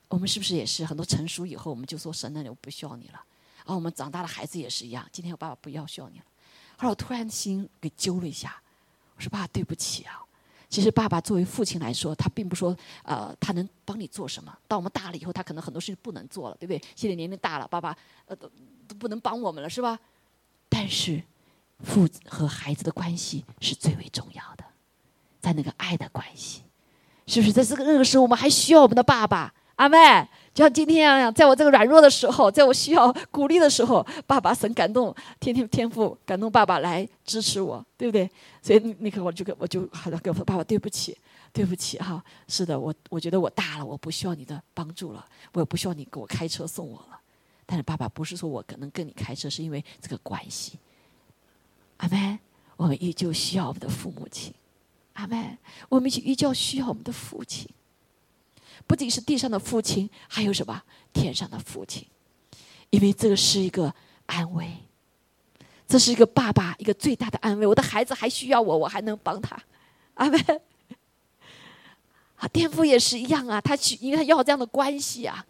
[0.09, 3.24] 我们是不是也是很多成熟以后，我们就说神，那我不需要你了。
[3.65, 5.07] 啊，我们长大的孩子也是一样。
[5.09, 6.26] 今天我爸爸不要需要你了。
[6.78, 8.61] 后来我突然心给揪了一下，
[9.15, 10.22] 我说爸爸对不起啊。
[10.70, 14.55] 其实爸爸作为父亲来说，他并不说呃他能帮你做什么。
[14.68, 16.82] 到我们大了以后，他可能很多事情不能做了，对不对？
[16.93, 18.51] 现在年龄大了，爸爸呃都
[18.86, 19.97] 都不能帮我们了，是吧？
[20.68, 21.24] 但是
[21.86, 24.65] 父子和孩子的关系是最为重要的，
[25.39, 26.63] 在那个爱的关系。
[27.28, 29.98] 是不是在这个那个时候，我们还需要我们的爸爸阿妹，
[30.56, 38.28] 就像今天一样，在我这个软弱的时候，在我需要鼓励的时候，爸爸神感动，天天天赋感动爸爸来支持我，对不对？
[38.64, 41.16] 所以那刻我就跟我就好像跟我说：“爸爸，对不起，
[41.54, 45.24] 对不起哈。”是的，我我觉得我大了，我不需要你的帮助了，
[45.54, 47.20] 我也不需要你给我开车送我了。
[47.66, 50.80] 但是爸爸不是说我可能跟你开车，是因为这个关系。
[51.98, 52.40] 阿妹，
[52.78, 54.54] 我们依旧需要我们的父母亲。
[55.18, 55.57] 阿妹，
[55.89, 57.68] 我们一起依旧需要我们的父亲。
[58.86, 60.80] 不仅是地上的父亲，还有什么
[61.11, 62.05] 天上的父亲？
[62.91, 63.91] 因为这个是一个
[64.28, 64.72] 安慰，
[65.88, 67.65] 这是一个爸爸一个最大的安慰。
[67.65, 69.59] 我的孩子还需要我，我还能帮他，
[70.13, 70.39] 阿妹。
[72.36, 75.43] 啊，天父也是一样啊，他去，因为他要这样的关系啊。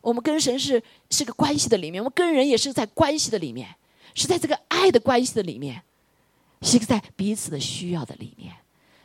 [0.00, 0.80] 我们跟神是
[1.10, 3.74] 是个关系的里面，我们跟人也是在关系的里面，
[4.14, 5.82] 是在这个爱的关系的里面，
[6.62, 8.54] 是一个在彼此的需要的里面。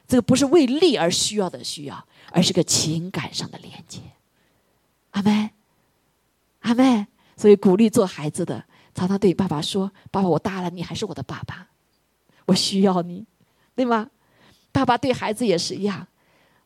[0.10, 2.05] 这个不是为利而需要的需要。
[2.32, 3.99] 而是个情感上的连接，
[5.10, 5.49] 阿妹，
[6.60, 11.70] 阿妹，所以鼓励做孩子的，常常对爸爸说：“爸爸，我大了，你还是我的爸爸，
[12.45, 13.26] 我需要你，
[13.76, 14.12] 对吗？”
[14.72, 16.05] 爸爸对孩子也是一样，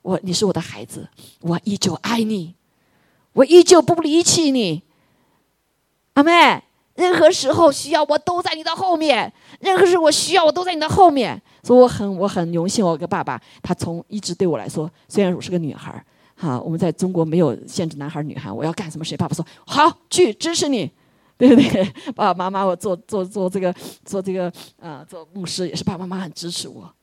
[0.02, 1.08] 我你是我的孩子，
[1.40, 2.56] 我依旧爱你，
[3.32, 4.84] 我依旧不离弃你，
[6.16, 6.64] 阿妹。
[6.96, 9.34] 任何时候需要我都在你的后面，
[9.64, 16.06] 任何事我需要我都在你的后面，所以我很我很荣幸，我个爸爸，他从一直对我来说，虽然我是个女孩儿，
[16.36, 20.92] 哈，我们在中国没有限制男孩女孩，我要干什么谁爸爸说好去支持你，
[21.38, 21.84] 对不对？
[22.14, 26.94] 爸爸妈妈我做做做这个做这个啊做牧师也是爸爸妈妈很支持我，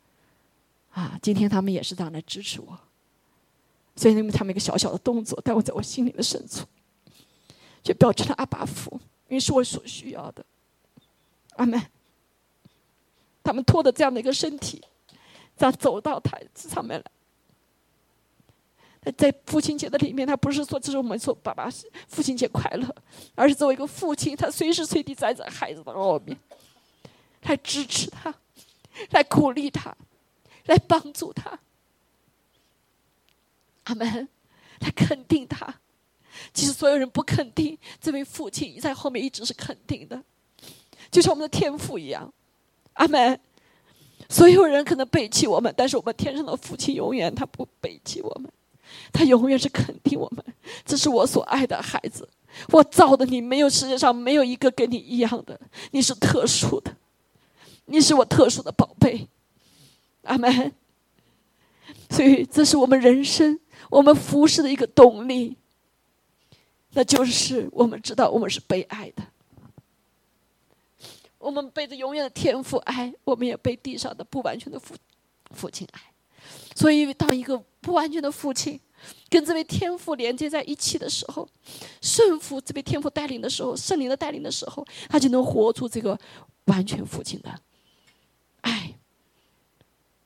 [0.90, 2.78] 啊，今天他们也是这样来支持我，
[3.96, 6.66] 所以因为他们一个小小的动作，但我在我心里的深处，
[7.82, 9.00] 就表证了阿爸父。
[9.28, 10.44] 因为是我所需要的，
[11.54, 11.80] 阿门。
[13.42, 14.80] 他们拖着这样的一个身体，
[15.56, 17.10] 这样走到台子上面来。
[19.16, 21.70] 在父亲节的里面，他不是说这是我们说爸爸
[22.06, 22.94] 父亲节快乐，
[23.34, 26.36] 而是作为一个父亲，他随时随地站在孩子的后面，
[27.44, 28.34] 来支持他，
[29.12, 29.96] 来鼓励他，
[30.66, 31.58] 来帮助他，
[33.84, 34.28] 阿门，
[34.80, 35.74] 来肯定他。
[36.52, 40.22] 其实所有人不肯定这位父亲在后面一直是肯定的，
[41.10, 42.30] 就像我们的天父一样，
[43.00, 43.40] 阿门。
[44.28, 48.48] 所有人可能背弃我们，但是我们天上的父亲永远他不背弃我们，
[49.10, 50.44] 他永远是肯定我们。
[50.84, 52.28] 这是我所爱的孩子，
[52.68, 55.58] 我造的你没有世界上没有一个跟你一样的，
[55.90, 56.94] 你是特殊的，
[57.86, 59.26] 你是我特殊的宝贝，
[60.22, 60.72] 阿门。
[62.10, 65.56] 所以这是我们人生我们服侍的一个动力。
[66.92, 69.22] 那就是我们知道我们是被爱的，
[71.40, 74.94] 我们被着永远的天赋爱，我们也被地上的不完全的父
[75.52, 76.00] 父亲爱。
[76.76, 78.78] 所以，当一个不完全的父亲
[79.28, 81.48] 跟这位天赋连接在一起的时候，
[82.02, 86.18] 顺服这位天赋带领的时候，圣灵的带领的时候，他就能活出这个
[86.66, 87.58] 完全父亲的
[88.60, 88.94] 爱、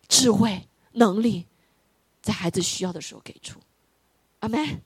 [0.09, 1.47] 智慧、能力，
[2.21, 3.61] 在孩子需要的时候给出。
[4.41, 4.83] 阿门，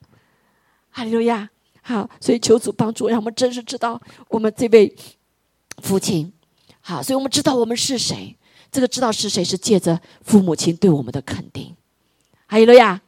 [0.91, 1.49] 哈利路亚。
[1.81, 4.95] 好，所以求主帮助，让我们真实知道我们这位
[5.79, 6.31] 父亲。
[6.81, 8.35] 好，所以我们知道我们是谁。
[8.71, 11.75] 这个知道是谁，是借着父母亲对我们的肯定。
[12.45, 13.01] 还有了呀，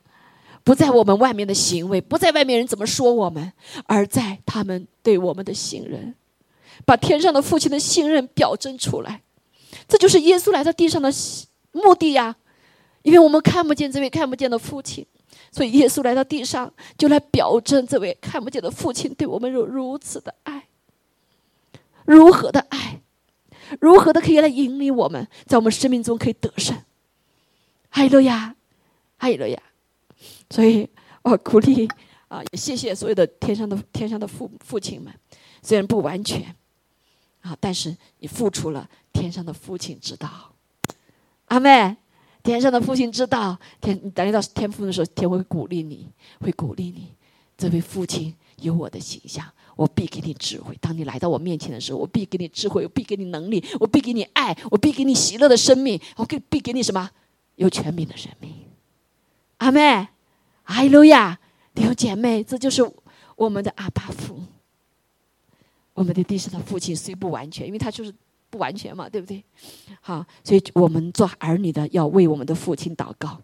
[0.63, 3.53] 不在我们外面的行为，不在外面人怎么说我们，
[3.85, 6.15] 而在他们对我们的信任，
[6.85, 9.21] 把天上的父亲的信任表征出来。
[9.87, 11.11] 这就是耶稣来到地上的
[11.71, 12.35] 目的呀，
[13.03, 15.05] 因为我们看不见这位看不见的父亲。
[15.51, 20.63] 所以，耶稣来到地上，就来表征这位看不见的父亲对我们有如此的爱，
[22.05, 23.01] 如何的爱，
[23.79, 26.77] 如何的可以来引领我们，在我们生命中可以得胜。
[27.89, 28.55] 哈利路亚，
[29.17, 29.61] 哈利路亚。
[30.49, 30.89] 所以，
[31.21, 31.87] 我鼓励
[32.27, 35.13] 啊，也谢谢所有的天上的天上的父父亲们，
[35.61, 36.55] 虽然不完全
[37.41, 40.53] 啊，但是你付出了，天上的父亲知道。
[41.45, 41.97] 阿妹。
[42.43, 47.13] 天上的父亲知道，天你到天父的时候，天会鼓励你，会鼓励你。
[47.55, 49.45] 这位父亲有我的形象，
[49.81, 50.77] 我必给你智慧。
[50.79, 57.09] 当你来到我面前的时候，我必给你智慧，我必给你能力，我必给你爱，我必给你喜乐的生命，我给必给你什么？
[57.55, 58.53] 有权柄的生命。
[59.57, 60.07] 阿妹，
[60.65, 61.39] 阿路亚，
[61.73, 62.83] 弟兄姐妹，这就是
[63.35, 64.39] 我们的阿爸父。
[65.93, 68.13] 我们的地上的父亲虽不完全，因为他就是。
[68.51, 69.41] 不完全嘛，对不对？
[70.01, 73.39] 好，所以我们做儿女的要为我们的父亲祷告，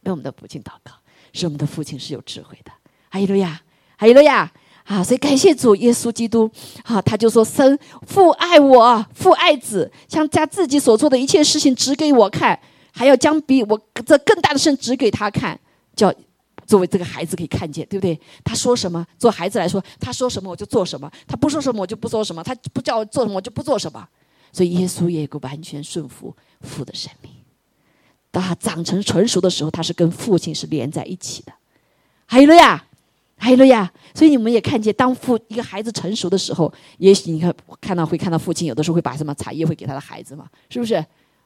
[0.00, 0.94] 为我们的父亲祷告，
[1.34, 2.72] 使我们的父亲是有智慧的。
[3.10, 3.60] 哈利路亚，
[3.98, 4.50] 哈利路亚！
[4.84, 6.50] 啊，所以感谢主耶稣基督。
[6.84, 12.58] 啊，他就说：“生父爱我，父爱子，将将自己所做的一切事情指给我看，
[12.92, 15.58] 还要将比我这更大的事指给他看，
[15.96, 16.12] 叫
[16.66, 18.18] 作为这个孩子可以看见，对不对？
[18.44, 24.06] 他说什么，做孩子来说，他说什么我就做什么，他不说什么我就不说什么，他不叫我做什么我就不做什么。
[24.52, 27.32] 所以耶稣也有个完全顺服父的生命。
[28.30, 31.52] 当他长成成熟的时候，他是跟父亲是连在一起的。
[32.26, 32.84] 还有了呀，
[33.36, 33.92] 还有了呀。
[34.14, 40.94] 所以你们也看见，当父一个孩子成熟的时候，也许你看看到会看到父亲有的时候会把什么茶叶会给他的孩子嘛，是不是？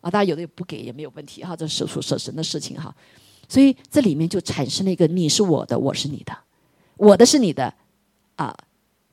[0.01, 2.95] 啊，当然有的也不给也没有问题哈，这是属神的事情哈。
[3.49, 6.39] 所以这里面就产生了一个你是我的，我是你的，
[6.97, 7.75] 我的是你的，
[8.37, 8.57] 啊，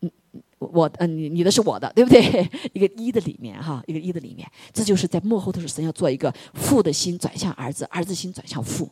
[0.01, 0.11] 嗯，
[0.59, 2.47] 我嗯，你你的是我的，对不对？
[2.73, 8.87] 一个一的里面哈，一个一的里面，这就是在幕后都是神要做一个父的心转向儿子，儿子心转向父，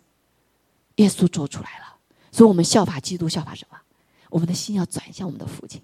[0.95, 1.92] 耶稣做出来了。
[2.33, 3.77] 所以我们效法基督，效法什么？
[4.31, 5.79] 我们的心要转向我们的父亲。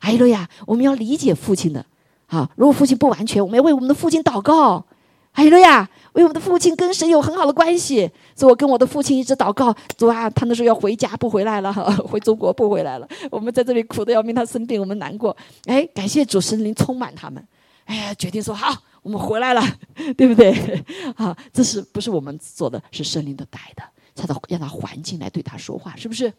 [0.00, 1.84] 哎呀呀，我们要理解父亲的
[2.26, 2.46] 啊。
[2.56, 4.84] 如果父亲不完全，我们要为我们的父亲祷告。
[5.32, 8.08] 哎呀呀，为我们的父亲跟神有很好的关系。
[8.36, 11.72] 所以我跟我的父亲一直祷告，主啊，他那时候要回家不回来了，
[12.06, 13.08] 回中国不回来了。
[13.30, 15.34] 我们在这里苦的要命，他生病，我们难过。
[15.64, 17.42] 哎，感谢主神灵充满他们。
[17.86, 19.62] 哎呀，决定说好，我们回来了，
[20.18, 20.52] 对不对？
[21.16, 22.80] 啊，这是不是我们做的？
[22.92, 23.82] 是神灵的带的。
[24.14, 26.32] 才到让他环境来对他说话，是不是？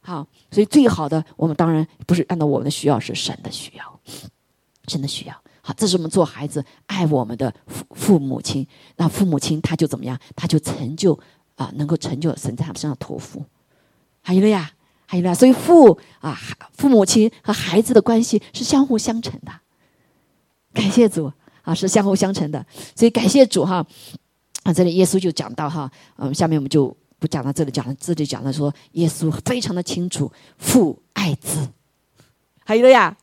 [0.00, 4.00] 好，所以最好的，我们当然不是按照我们的需要，是神的需要，
[4.86, 5.34] 神的需要。
[5.60, 8.66] 好，这是我们做孩子爱我们的父父母亲，
[8.96, 10.16] 那父母亲他就怎么样？
[10.36, 11.18] 他就成就
[11.56, 13.44] 啊，能够成就神在他们身上托付。
[14.22, 14.70] 还有了呀，
[15.04, 16.38] 还有了，所以父啊，
[16.74, 19.52] 父母亲和孩子的关系是相互相成的。
[20.72, 21.30] 感谢主
[21.62, 22.64] 啊，是相互相成的。
[22.94, 23.84] 所以感谢主哈
[24.62, 26.96] 啊，这里耶稣就讲到哈，嗯，下面我们就。
[27.18, 31.68] 不讲到这里，讲到这里讲到说，耶稣非常的清楚父爱子，
[32.64, 33.16] 还有了呀，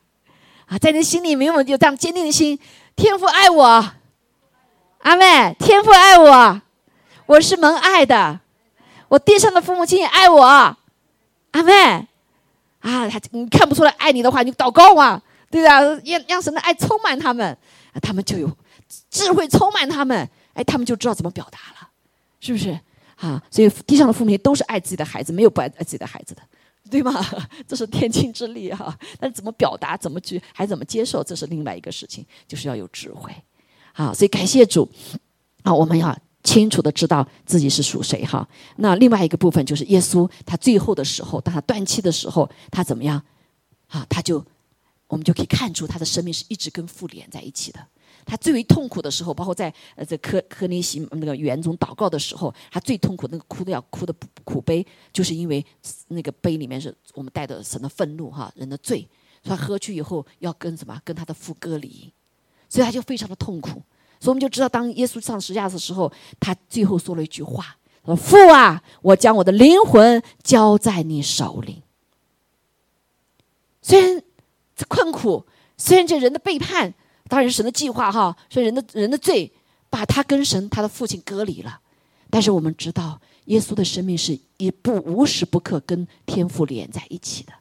[0.65, 2.59] 啊，在你心里没有有这样坚定的心，
[2.95, 3.93] 天父爱我，
[4.99, 6.61] 阿妹，天父爱我，
[7.25, 8.41] 我是蒙爱的，
[9.07, 12.07] 我地上的父母亲也爱我，阿妹，
[12.81, 15.79] 啊，他你看不出来爱你的话，你祷告啊，对吧？
[15.79, 17.57] 让让神的爱充满他们，
[18.01, 18.51] 他们就有
[19.09, 21.89] 智慧充满他们，哎，他们就知道怎么表达了，
[22.41, 22.77] 是不是？
[23.25, 26.41] 啊，所以地上的父母都是爱自己的孩子，没有不爱爱自己的孩子的，
[26.91, 27.25] 对吗？
[27.67, 28.95] 这是天经之理哈。
[29.19, 33.33] 但是怎么表达，怎么去，还怎么接受，这是另外一个事情，就是要有智慧。
[33.93, 34.87] 好，所以感谢主
[35.63, 38.47] 啊，我们要清楚的知道自己是属谁哈。
[38.75, 43.19] 那另外一个部分就是耶稣，他最后的时候，当他断气的时候，他怎么样？
[43.87, 44.45] 啊，他就
[45.07, 47.79] 我们就可以看出他的生命是一直跟父连在一起的。
[48.25, 54.11] 他最为痛苦的时候，包括在呃这科科尼西那个园中祷告的时候，他最痛苦那个哭的要哭的
[54.43, 55.63] 苦悲，就是因为
[56.07, 59.07] 那个杯里面是我们带的神的愤怒哈，人的罪，
[59.43, 62.11] 他喝去以后要跟什么跟他的父割离，
[62.67, 63.83] 所以他就非常的痛苦。
[64.19, 71.83] 所以我们就知道，当耶稣上十字架的时候，他最后说了一句话：“说父啊，我将我的灵魂交在你手里。”
[73.83, 74.23] 虽然
[74.75, 75.45] 这困苦，
[75.77, 76.95] 虽然这人的背叛。
[77.27, 79.51] 当然是神的计划哈，所以人的人的罪
[79.89, 81.79] 把他跟神他的父亲隔离了。
[82.29, 87.53] 但是我们知道，耶稣的生命是一不无时不刻跟天父连在一起的。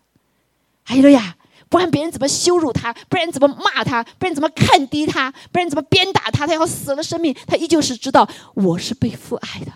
[0.83, 1.37] 还有呀，
[1.69, 9.73] 不然别人怎么羞辱他，不然怎么骂他，不然怎么看低他，不然怎么鞭打他，他要死了生命，他依旧是知道我是被父爱的。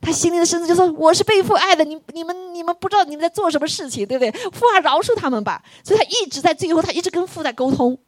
[0.00, 4.30] 他心里的深处就说：“我是被父爱的，你你们你们不知道你们在做什么事情，对不对？
[4.52, 7.98] 父啊，饶恕他们吧。”所以他一直在最后，他一直跟父在沟通。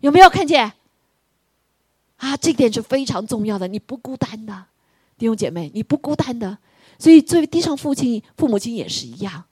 [0.00, 0.72] 有没有看见？
[2.16, 3.66] 啊，这点是非常重要的。
[3.66, 4.64] 你不孤单的，
[5.16, 6.58] 弟兄姐妹，你不孤单的。
[6.98, 9.42] 所以，作为地上父亲、父母亲也是一样。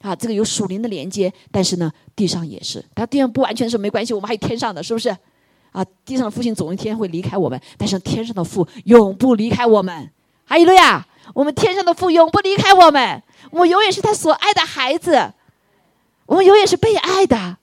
[0.00, 2.84] 啊，这个有属灵的连接，但是呢，地上也是。
[2.94, 5.08] 他地上不完全是没关系，我们还有天上的，是不是？
[5.72, 10.10] 啊，地上的父亲总有一天会离开我们，但是天上的父永不离开我们。
[10.44, 15.32] 还有了呀，我们天上的父永不离开我们，我们永远是他所爱的孩子，
[16.26, 17.58] 我们永远是被爱的。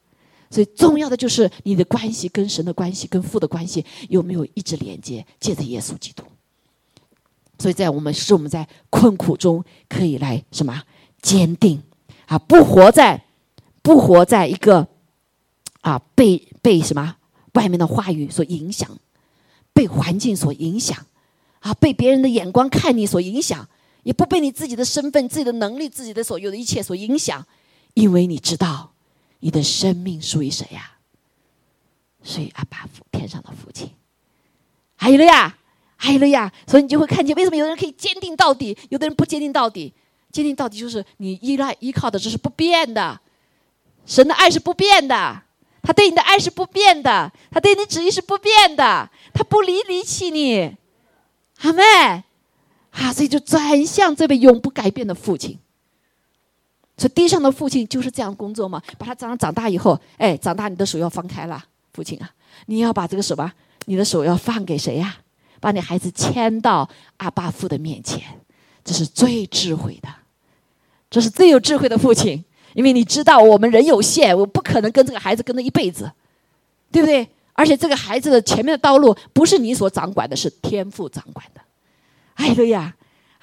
[0.54, 5.26] 所以重要的就是你的关系跟神的关系跟父的关系有没有一直连接？
[5.40, 6.24] 借着耶稣基督。
[7.58, 10.84] 所以在我们是我们在困苦中可以来什么
[11.24, 11.82] 坚定
[12.28, 12.38] 啊？
[12.38, 13.26] 不活在
[13.82, 14.88] 不活在一个
[15.82, 17.16] 啊被被什么
[17.54, 18.88] 外面的话语所影响，
[19.74, 20.96] 被环境所影响
[21.62, 23.68] 啊，被别人的眼光看你所影响，
[24.04, 27.44] 也不被你自己的身份、自己的能力、自己的所有的一切所影响，
[27.96, 28.93] 因为你知道。
[29.44, 30.90] 你的生命属于谁呀？
[32.24, 33.92] 属于阿爸父天上的父亲。
[34.96, 35.58] 还有了呀，
[35.98, 39.94] 还有了呀，所以你就会看见为什么有的人可以坚定到底，有的人不坚定到底。
[40.32, 43.20] 坚定到底就是你依赖依靠的这是不变的，
[44.06, 45.44] 神的爱是不变的，
[45.82, 50.74] 他对你的爱是不变的，他对你旨意是不变的，他不离离弃你，
[51.64, 51.84] 阿妹
[52.92, 55.60] 啊，所以就转向这位永不改变的父亲。
[56.98, 61.64] 所以地上的父亲就是这样工作嘛，把他长长大以后，哎，长大你的手要放开了，
[61.94, 62.30] 父亲啊，
[62.68, 63.54] 你要把这个手吧，
[63.86, 65.18] 你的手要放给谁呀？
[65.60, 66.88] 把你孩子牵到
[67.18, 68.22] 阿爸父的面前，
[68.84, 70.10] 这是最智慧的，
[71.10, 76.12] 这是最有智慧的父亲，因为你知道我们人有限，我不可能跟这个孩子跟着一辈子，
[76.92, 77.28] 对不对？
[77.54, 81.62] 而且这个孩子的前面的道路不是你所掌管的，是天父掌管的。
[82.34, 82.94] 哎对呀，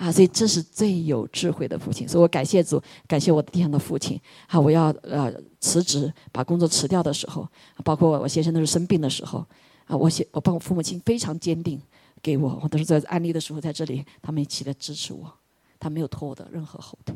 [0.00, 2.08] 啊，所以这是最有智慧的父亲。
[2.08, 4.18] 所以我感谢主，感谢我的地上的父亲。
[4.48, 5.30] 好，我要呃
[5.60, 7.46] 辞职，把工作辞掉的时候，
[7.84, 9.44] 包括我先生都是生病的时候，
[9.84, 11.78] 啊，我先我帮我父母亲非常坚定。
[12.22, 15.30] 给我，我都是在安利的时候在这里，他们一起来支持我，
[15.78, 17.14] 他没有拖我的任何后腿，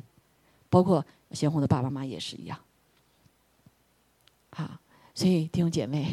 [0.70, 2.58] 包括贤红的爸爸妈妈也是一样。
[4.48, 4.78] 好，
[5.14, 6.10] 所以弟兄姐妹，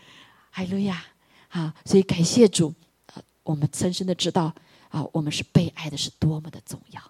[0.48, 1.02] 海路亚，
[1.50, 2.72] 啊，所以感谢主，
[3.12, 4.54] 啊，我们深深的知道，
[4.90, 7.00] 啊，我们是被爱的，是多么的重要，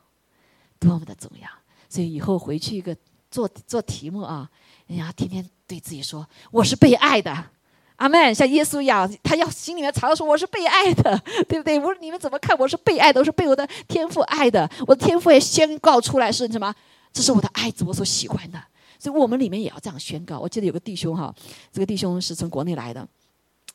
[0.78, 1.48] 多么的重要。
[1.88, 2.96] 所以以后回去一个
[3.30, 4.48] 做做题目啊，
[4.86, 7.44] 你要天天对自己说，我是被爱的。
[7.96, 11.78] 阿门，像耶稣一样，他要心里面常说我是被爱的，对不对？
[11.78, 13.20] 我说你们怎么看我是被爱的？
[13.20, 16.74] 我是被我的天赋爱的，我的天赋也宣告出来是什么？
[17.12, 18.58] 这是我的爱子，我所喜欢的。
[18.98, 20.38] 所以我们里面也要这样宣告。
[20.38, 21.34] 我记得有个弟兄哈，
[21.72, 23.06] 这个弟兄是从国内来的，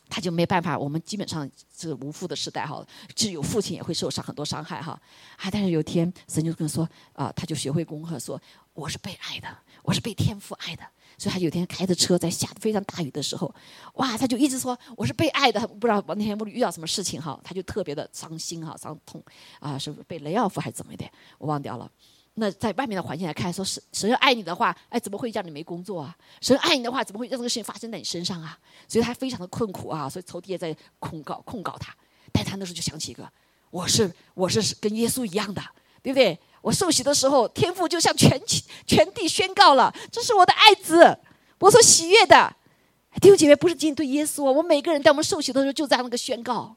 [0.10, 0.78] 他就没办法。
[0.78, 2.86] 我们基本上是无父的时代哈，
[3.16, 5.00] 只有父亲也会受伤很多伤害哈。
[5.38, 8.42] 啊，但是有天神就跟说啊，他就学会功课，说
[8.74, 9.48] 我是被爱的，
[9.84, 10.84] 我是被天父爱的。
[11.18, 13.54] 所以他有天开着车在下非常大雨的时候，
[13.94, 19.24] 哇，他就一直说我是被爱的，不知道那天遇到什么事情哈，他就特别的伤心哈，伤痛
[19.60, 21.90] 啊，是被雷奥夫还是怎么的，我忘掉了。
[22.38, 26.16] 那在外面的环境来看，说是神神爱你的话，哎，怎么会让你没工作啊？
[26.42, 28.58] 神爱你的话，怎么会让这个事情发生在你身上啊？
[28.88, 31.96] 所以他非常的困苦啊，所以仇敌也在控告控告他。
[32.34, 33.26] 但他那时候就想起一个，
[33.72, 35.62] 我是我是跟耶稣一样的，
[36.04, 36.38] 对不对？
[36.62, 38.42] 我受洗的时候，天父就向全
[38.86, 41.18] 全地宣告了：“这是我的爱子，
[41.60, 42.54] 我所喜悦的。”
[43.22, 46.76] 弟兄姐妹，不是仅仅对耶稣，我们每个人在我们受洗的时候就这样那个宣告。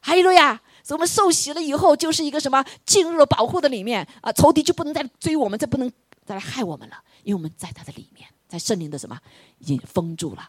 [0.00, 0.60] 哈利路亚！
[0.86, 5.90] 所以我们受洗了以后，就是一个什么进入了保护的里面啊，仇敌就不能再追我们，再不能
[6.24, 9.18] 再来害我们了，因为我们在他的里面，在圣灵的什么
[9.58, 10.48] 已经封住了。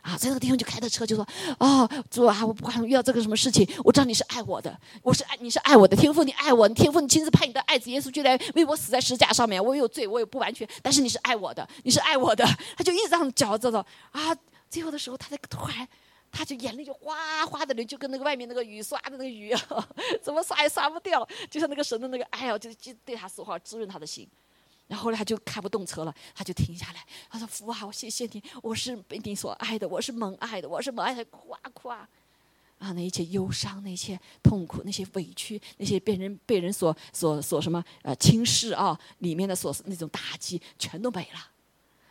[0.00, 1.26] 啊，在那个地方就开着车就说
[1.58, 12.46] ：“啊，主啊，我不管遇到这个什么事情，我知道你是爱我的，我是爱你是爱我的天父，你爱我，你天父你亲自派你的爱子耶稣就来为我死在石架上面，我有罪，我也不完全，但是你是爱我的，你是爱我的。”
[12.78, 14.34] 他就一直这样讲着啊，
[14.70, 15.86] 最后的时候，他在突然，
[16.36, 19.88] 他就眼泪就哗哗的流，就跟那个外面那个雨刷的那个雨啊，
[20.22, 24.28] 怎么刷也刷不掉，就像那个神的那个爱啊，就就对他说话，滋润他的心。
[24.86, 27.04] 然后呢，他就开不动车了，他就停下来。
[27.28, 32.08] 他说：“父啊，我谢谢你，我是被你所爱的，我是蒙爱的，我是蒙爱的。”哭啊哭啊！
[32.78, 41.55] 啊，那一切忧伤，那些痛苦，那些委屈，那些被人被人所所所什么呃轻视啊，里面的所那种打击，全都没了。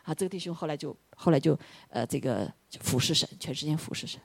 [0.06, 2.50] 啊，这个弟兄后来就后来就呃这个
[2.80, 4.20] 服侍神，全时间服侍神。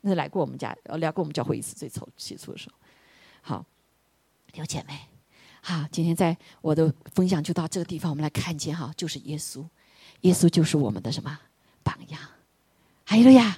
[0.00, 2.74] 那来过我们家，来过我们教会一次，最初起初的时候。
[3.40, 3.64] 好，
[4.54, 4.98] 有姐妹。
[5.62, 9.64] 好，今天在我的分享就到这个地方，我们来看见哈，就是耶稣，
[10.22, 11.38] 耶稣就是我们的什么
[11.84, 12.20] 榜样？
[13.04, 13.56] 还有呀，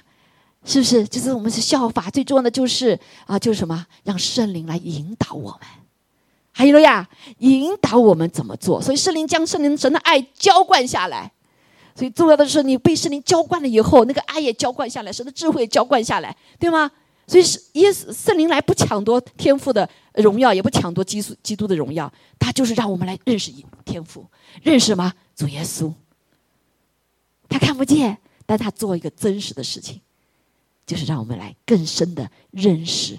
[0.63, 1.07] 是不是？
[1.07, 3.87] 就是我们是效法，最重要的就是啊，就是什么？
[4.03, 5.61] 让圣灵来引导我们。
[6.51, 7.09] 还有呀，
[7.39, 8.79] 引导我们怎么做？
[8.79, 11.31] 所以圣灵将圣灵神的爱浇灌下来。
[11.95, 16.89] 所以重要的是，你被圣灵浇灌了以后，那个爱也浇灌下来，神的智慧浇灌下来，对吗？
[17.25, 23.49] 所以是耶稣圣灵来不抢夺天赋的荣耀，也不抢夺基督基督的荣耀，他就是让我们来认识
[23.85, 24.25] 天赋，
[24.61, 25.93] 认识什么主耶稣。
[27.47, 30.01] 他看不见，但他做一个真实的事情，
[30.85, 33.17] 就是让我们来更深的认识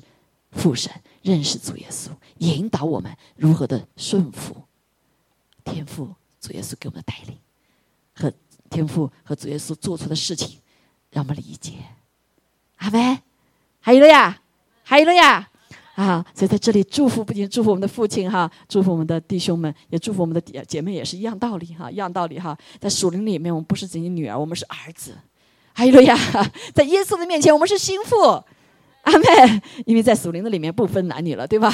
[0.52, 2.08] 父神，认识主耶稣，
[2.38, 4.54] 引导我们如何的顺服
[5.64, 7.38] 天赋主耶稣给我们的带领，
[8.14, 8.30] 和
[8.74, 10.58] 天赋和主耶稣做出的事情，
[11.10, 11.74] 让我们理解。
[12.78, 13.18] 阿门。
[13.78, 14.40] 还有了呀，
[14.82, 15.46] 还有了呀，
[15.94, 16.24] 啊！
[16.34, 22.56] 所以在这里祝福，不仅祝福我们的父亲哈，祝福我们的弟兄们，也祝福我们的姐姐妹，也是一样道理哈，一样道理哈。
[22.80, 25.14] 在属灵里面，我们不是仅仅女儿，我们是儿子。
[25.74, 26.18] 还有了呀，
[26.74, 28.42] 在耶稣的面前，我们是心腹。
[29.02, 31.70] 阿妹，因为在属灵的里面不分男女了，对吧？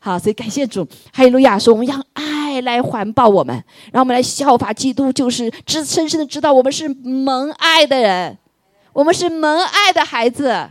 [0.00, 0.88] 好，所以感谢主。
[1.12, 8.38] 还有路亚说，我们要爱来环抱我们，让我们来效法基督，就是知深深的知道我们是蒙爱的人，
[8.92, 10.70] 我们是蒙爱的孩子。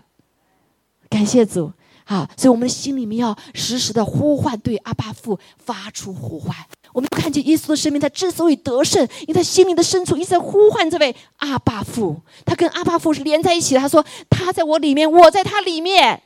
[1.09, 1.71] 感谢主，
[2.05, 6.55] 好，所以我们的心里面要时时的呼唤，对阿爸父发出呼唤。
[6.93, 12.21] 我们看见耶稣的生命，他之所以得胜，因为他心灵的深处一直在呼唤这位阿爸父。
[12.45, 13.79] 他跟阿爸父是连在一起的。
[13.79, 16.21] 他说：“他在我里面，我在他里面。”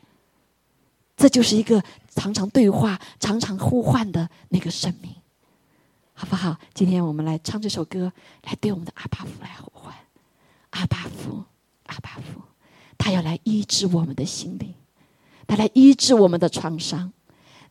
[1.16, 1.82] 这就是一个
[2.16, 5.12] 常常对话、常常呼唤的那个生命。
[6.18, 6.58] 好不好？
[6.74, 8.12] 今天我们来唱这首歌，
[8.44, 9.94] 来对我们的阿巴夫来呼唤。
[10.70, 11.44] 阿巴夫，
[11.88, 12.42] 阿巴夫，
[12.98, 14.74] 他要来医治我们的心灵，
[15.46, 17.12] 他来医治我们的创伤，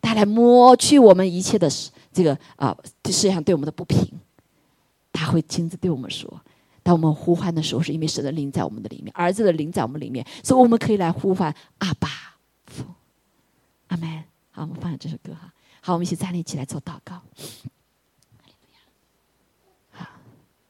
[0.03, 1.71] 他来抹去我们一切的
[2.13, 2.77] 这个啊
[3.07, 4.07] 世界上对我们的不平。
[5.11, 6.41] 他会亲自对我们说：，
[6.83, 12.09] 当我们呼唤的时候，是因为神的灵在我们的里面，儿子的灵在我们里面，所以我们可以来呼唤阿巴
[12.67, 12.85] 夫。
[13.87, 14.25] 阿门。
[14.51, 15.51] 好，我们放下这首歌哈。
[15.81, 17.23] 好，我们一起站立起来做祷告。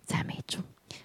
[0.07, 0.59] 赞美主。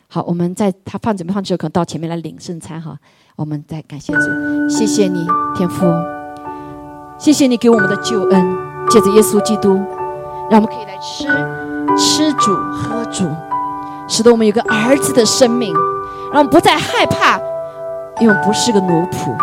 [0.08, 2.98] 好，我们在他放准备放之后，可能到前面来领圣餐哈。
[3.36, 5.26] 我们再感谢主，谢谢你
[5.56, 5.86] 天父，
[7.18, 8.58] 谢谢你给我们的救恩，
[8.90, 9.80] 借着耶稣基督，
[10.50, 11.28] 让我们可以来吃
[11.98, 13.30] 吃主喝主，
[14.08, 15.74] 使得我们有个儿子的生命，
[16.34, 17.38] 让我们不再害怕，
[18.20, 19.36] 因为我们不是个奴仆。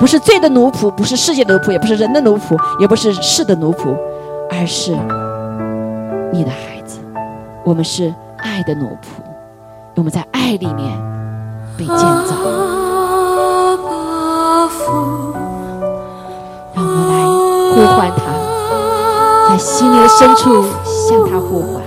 [0.00, 3.96] 不是罪的奴仆，不是世界的奴仆，也不是人的奴仆，也不是世的奴仆，
[4.50, 4.90] 而是
[6.32, 6.98] 你的孩子。
[7.64, 8.12] 我们是
[8.44, 9.06] 爱的奴仆，
[9.96, 10.98] 我们在爱里面
[11.78, 12.34] 被建造。
[16.74, 17.24] 让我们来
[17.74, 18.20] 呼唤他，
[19.48, 21.82] 在心灵深处向他呼唤。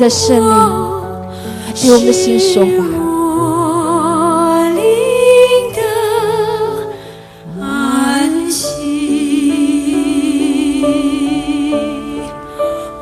[0.00, 0.46] 借着圣灵
[1.74, 2.70] 对我们的心说话。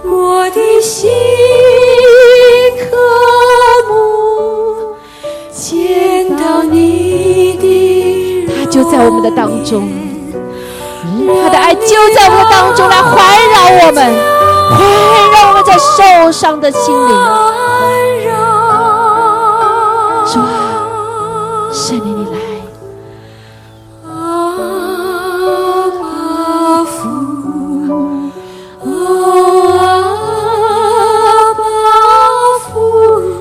[0.02, 1.08] 我的心
[2.80, 2.96] 渴
[3.88, 3.92] 慕
[5.52, 9.88] 见到你的，他就在我们的当中，
[11.44, 13.14] 他的爱就在我们的当中来环
[13.52, 14.27] 绕我们。
[14.68, 14.78] 快
[15.32, 17.08] 让我们在受伤的心灵，
[20.32, 20.50] 主啊，
[21.72, 22.38] 圣灵你来。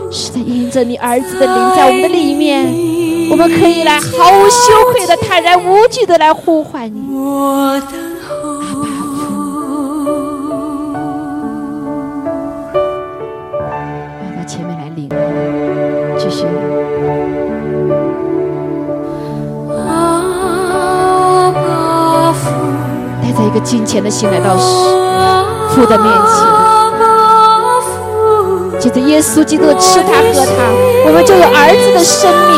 [0.10, 2.66] 是的，印着你儿子的灵在我们的里面，
[3.30, 7.06] 我们可以来毫无羞愧的、坦然无惧的来呼唤你。
[23.62, 24.56] 金钱的心来到
[25.70, 26.46] 父的面前，
[28.80, 30.52] 借着耶稣基督吃他喝他，
[31.06, 32.54] 我们就有儿子的生命，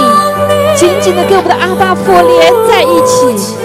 [0.76, 3.56] 紧紧的跟我们的阿爸父连在一起，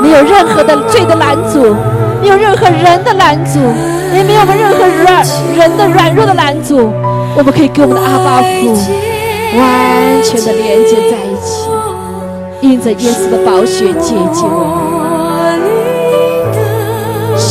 [0.00, 1.74] 没有任何的罪的拦阻，
[2.22, 3.58] 没有任何人的拦阻，
[4.14, 5.24] 也没有我们任何软
[5.56, 6.92] 人的软弱的拦阻，
[7.36, 8.72] 我们可以跟我们的阿爸父
[9.58, 11.68] 完全的连接在一起，
[12.60, 14.99] 因着耶稣的宝血洁净我们。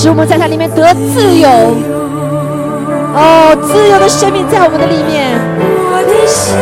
[0.02, 1.50] 使我们在它里面得自由，
[3.14, 5.36] 哦，自由的生命在我们的里面。
[5.92, 6.56] 我的心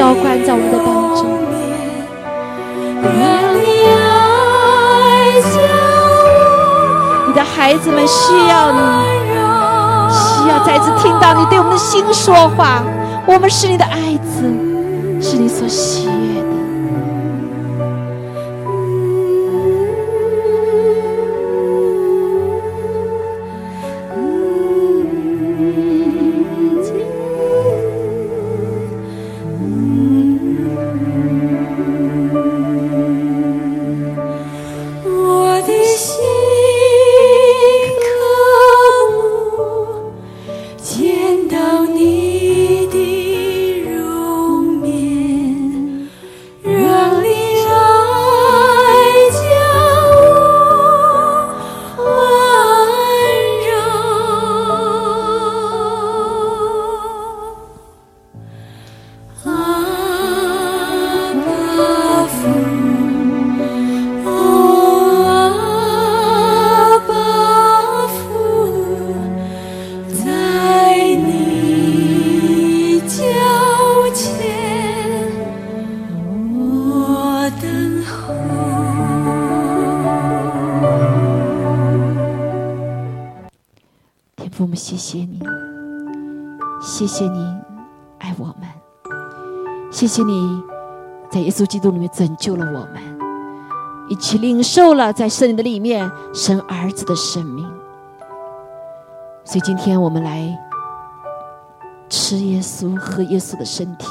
[0.00, 1.28] 浇灌在我们的当中，
[7.26, 8.78] 你的孩子们需要你，
[10.08, 12.82] 需要再次听到你对我们的心说话。
[13.26, 14.50] 我们是你的爱子，
[15.20, 15.99] 是你所喜
[87.00, 87.56] 谢谢你
[88.18, 88.68] 爱我们，
[89.90, 90.62] 谢谢你
[91.30, 93.00] 在耶稣基督里面拯救了我们，
[94.10, 97.66] 一起领受了在圣灵的里面生儿子的生命。
[99.46, 100.54] 所以今天我们来
[102.10, 104.06] 吃耶稣、喝耶稣的身体，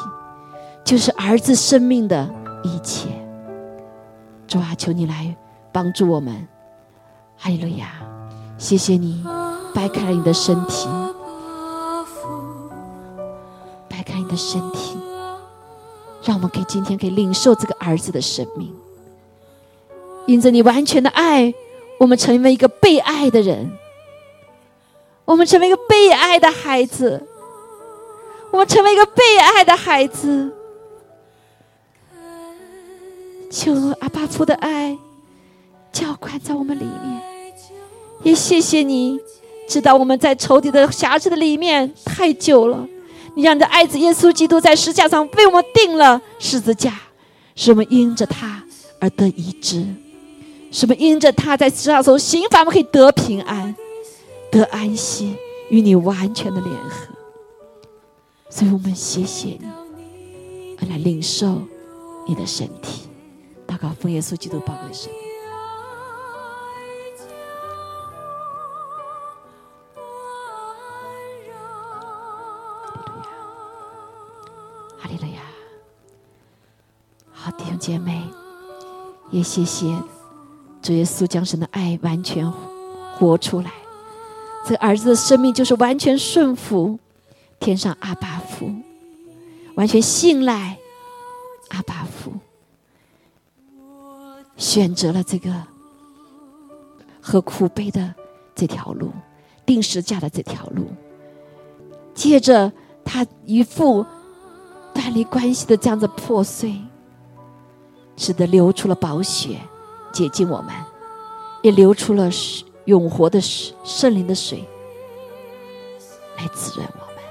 [0.83, 2.27] 就是儿子生命的
[2.63, 3.07] 一切。
[4.47, 5.37] 主啊，求你来
[5.71, 6.47] 帮助我们，
[7.37, 7.91] 哈利路亚！
[8.57, 9.23] 谢谢你
[9.75, 10.89] 掰开了你的身体。
[14.03, 14.97] 看你的身体，
[16.23, 18.73] 让我们可以今天可以领受这个儿子的生命。
[20.25, 21.53] 因着你完全的爱，
[21.97, 23.71] 我们成为一个被爱的人，
[25.25, 27.27] 我们成为一个被爱的孩子，
[28.51, 30.53] 我们成为一个被爱的孩子。
[33.49, 34.95] 求阿巴父的爱
[35.91, 37.21] 浇灌在我们里面，
[38.21, 39.19] 也谢谢你，
[39.67, 42.87] 知道我们在仇敌的辖制的里面太久了。
[43.35, 46.99] 你让你的爱子耶稣基督在十字架上为我们定了十字架，
[47.55, 48.63] 使我们因着他
[48.99, 49.85] 而得医治，
[50.71, 53.75] 使我们因着他在十字架上刑罚，我们可以得平安、
[54.51, 55.35] 得安息，
[55.69, 57.07] 与你完全的联合。
[58.49, 61.61] 所以我们谢谢你，来领受
[62.27, 63.03] 你的身体，
[63.67, 64.93] 祷告奉耶稣基督宝贵的
[77.51, 77.77] 弟兄。
[77.79, 78.21] 姐妹，
[79.31, 79.87] 也谢谢
[80.81, 82.49] 主耶稣将神的爱完全
[83.15, 83.71] 活出来。
[84.65, 86.99] 这儿子的生命就是完全顺服
[87.59, 88.71] 天上阿巴父，
[89.75, 90.77] 完全信赖
[91.69, 92.33] 阿巴父，
[94.57, 95.51] 选择了这个
[97.21, 98.13] 和苦悲的
[98.53, 99.11] 这条路，
[99.65, 100.87] 定时架的这条路。
[102.13, 102.71] 接着，
[103.05, 104.05] 他与父
[104.93, 106.75] 断离关系的这样子破碎。
[108.19, 109.61] 使得流出了宝血，
[110.11, 110.75] 洁净我们，
[111.63, 112.29] 也流出了
[112.83, 114.67] 永活的，圣灵的水，
[116.37, 117.23] 来滋润我们。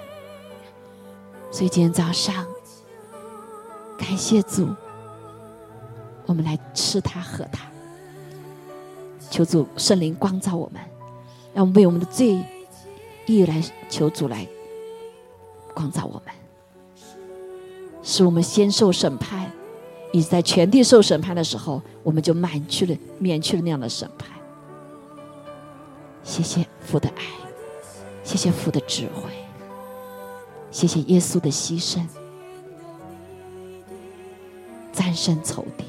[1.50, 2.46] 所以今天早上，
[3.98, 4.66] 感谢主，
[6.24, 7.66] 我们来吃它喝它，
[9.28, 10.80] 求主圣灵光照我们，
[11.52, 12.42] 让我们为我们的罪
[13.26, 14.48] 意来求主来
[15.74, 16.34] 光照我们，
[18.02, 19.52] 使我们先受审判。
[20.18, 24.28] 你在全地受审判的时候，我们就免去了免去了那样的审判。
[26.24, 27.22] 谢谢父的爱，
[28.24, 29.30] 谢谢父的智慧，
[30.72, 32.04] 谢谢耶稣的牺牲，
[34.92, 35.84] 战胜仇敌，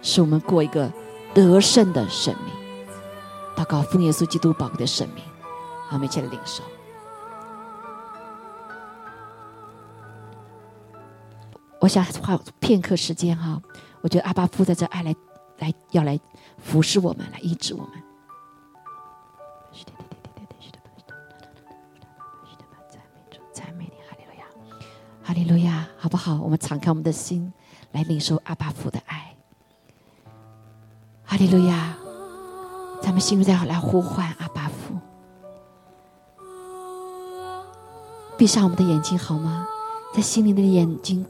[0.00, 0.88] 使我们过一个
[1.34, 2.54] 得胜的生命。
[3.56, 5.24] 祷告奉耶稣基督宝贵的生命，
[5.88, 6.62] 好，我们一起来领受。
[11.84, 13.60] 我想花片刻时间哈，
[14.00, 15.14] 我觉得阿巴夫在这爱来
[15.58, 16.18] 来要来
[16.56, 17.90] 服侍我们，来医治我们。
[25.22, 26.40] 哈利路亚，好不好？
[26.40, 27.52] 我们敞开我们的心，
[27.92, 29.34] 来领受阿巴父的爱。
[31.22, 31.98] 哈利路亚，
[33.02, 34.96] 咱们心中再来呼唤阿巴父。
[38.38, 39.68] 闭上我们的眼睛好吗？
[40.14, 41.26] 在心灵的眼睛。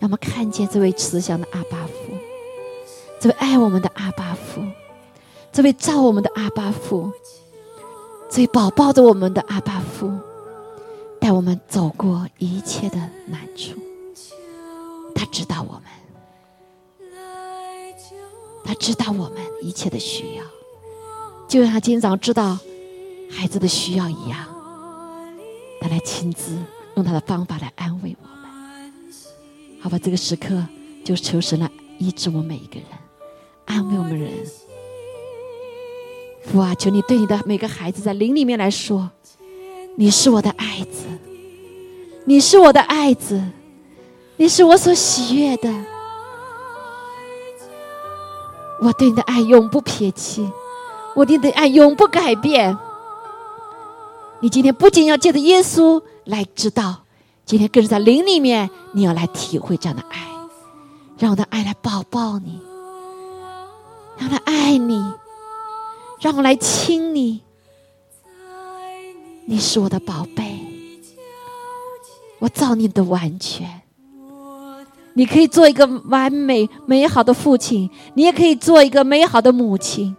[0.00, 2.14] 让我们看见这位慈祥的阿巴父，
[3.20, 4.62] 这位爱我们的阿巴父，
[5.52, 7.12] 这位照我们的阿巴父，
[8.30, 10.10] 这位宝宝着我们的阿巴父，
[11.20, 12.96] 带我们走过一切的
[13.26, 13.78] 难处。
[15.14, 17.10] 他知道我们，
[18.64, 20.44] 他知道我们一切的需要，
[21.46, 22.58] 就像他今天早知道
[23.30, 24.46] 孩子的需要一样，
[25.78, 26.56] 他来亲自
[26.94, 28.29] 用他的方法来安慰我。
[29.80, 30.62] 好吧，这个时刻
[31.02, 32.84] 就求神来医治我每一个人，
[33.64, 34.30] 安慰我们人。
[36.44, 39.10] 父啊，求你对你的每个孩子在灵里面来说，
[39.96, 41.06] 你是我的爱子，
[42.24, 43.42] 你是我的爱子，
[44.36, 45.72] 你是我所喜悦的。
[48.82, 50.50] 我对你的爱永不撇弃，
[51.14, 52.76] 我对你的爱永不改变。
[54.40, 57.04] 你今天不仅要借着耶稣来知道。
[57.50, 60.24] 今天更是在灵里面，你要来体会这样的爱，
[61.18, 62.60] 让我的爱来抱抱你，
[64.16, 65.04] 让他爱你，
[66.20, 67.42] 让我来亲你。
[69.46, 70.60] 你是我的宝贝，
[72.38, 73.68] 我造你的完全。
[75.14, 80.16] 你可以做一个完美美好的父亲，你也可以做一个美好的母亲，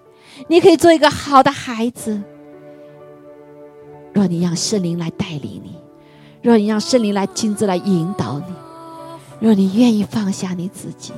[0.50, 2.22] 你可以做一个好的孩子。
[4.12, 5.71] 若你让圣灵来带领你。
[6.42, 8.46] 若你让圣灵来亲自来引导你，
[9.40, 11.14] 若你愿意放下你自己。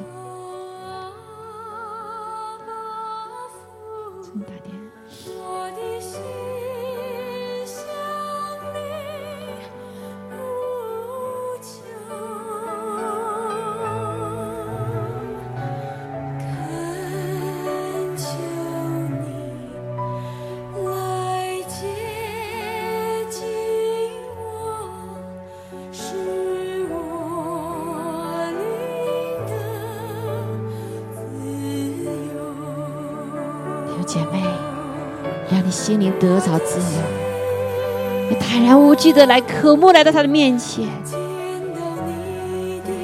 [36.24, 40.88] 得着自由，你坦然无惧的来渴慕来到他的面前，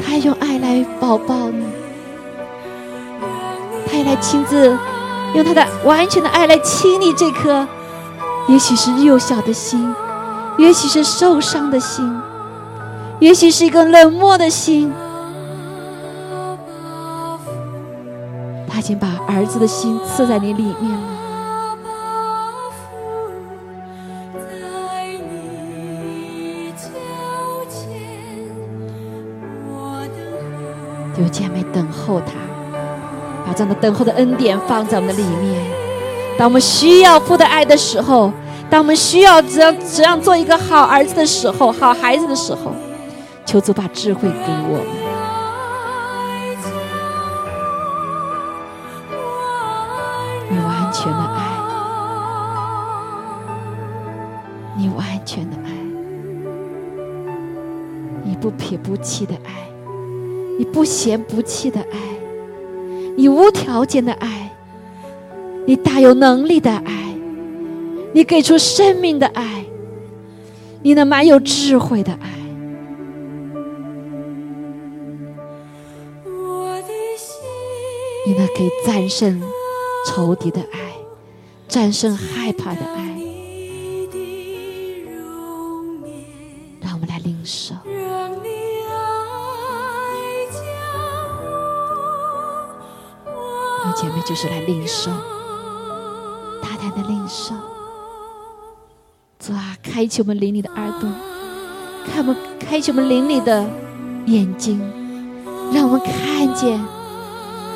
[0.01, 1.65] 他用爱来抱抱你，
[3.85, 4.73] 他也来亲自
[5.35, 7.67] 用他的完全的爱来亲你这颗，
[8.47, 9.93] 也许是幼小的心，
[10.57, 12.09] 也许是受伤的心，
[13.19, 14.93] 也许是一个冷漠的心，
[18.69, 21.18] 他已经把儿子的心刺在你里面了。
[33.59, 35.61] 把这样的等候的恩典放在我们的里面。
[36.37, 38.31] 当我们需要父的爱的时候，
[38.69, 42.71] 当我们需要怎样怎样做一个好儿子的时候，好孩子的时候，
[43.45, 44.85] 求主把智慧给我们。
[50.49, 51.41] 你完全的爱，
[54.77, 55.71] 你完全的爱，
[58.23, 59.67] 你不撇不弃的爱。
[60.57, 61.97] 你不嫌不弃的爱，
[63.19, 64.49] 你无条件的爱，
[65.67, 67.13] 你大有能力的爱，
[68.13, 69.65] 你给出生命的爱，
[70.81, 72.29] 你那满有智慧的爱，
[78.25, 79.41] 你那可以战胜
[80.07, 80.79] 仇敌的爱，
[81.67, 83.19] 战胜害怕的爱，
[86.79, 87.75] 让我们来领受。
[93.95, 95.11] 姐妹就是来领受，
[96.61, 97.53] 大胆的领受。
[99.39, 101.09] 主啊，开启我们灵里的耳朵，
[102.05, 103.65] 开我们开启我们灵里的
[104.25, 104.79] 眼睛，
[105.73, 106.79] 让我们看见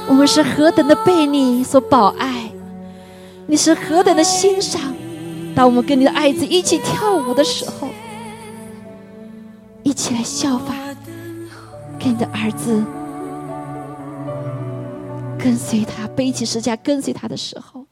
[0.07, 2.51] 我们是何等的被你所保爱，
[3.47, 4.81] 你是何等的欣赏。
[5.55, 7.88] 当我们跟你的爱子一起跳舞的时候，
[9.84, 10.73] 一起来效法，
[11.99, 12.84] 跟你的儿子。
[15.43, 17.85] 跟随他，背起十字架跟随他的时候，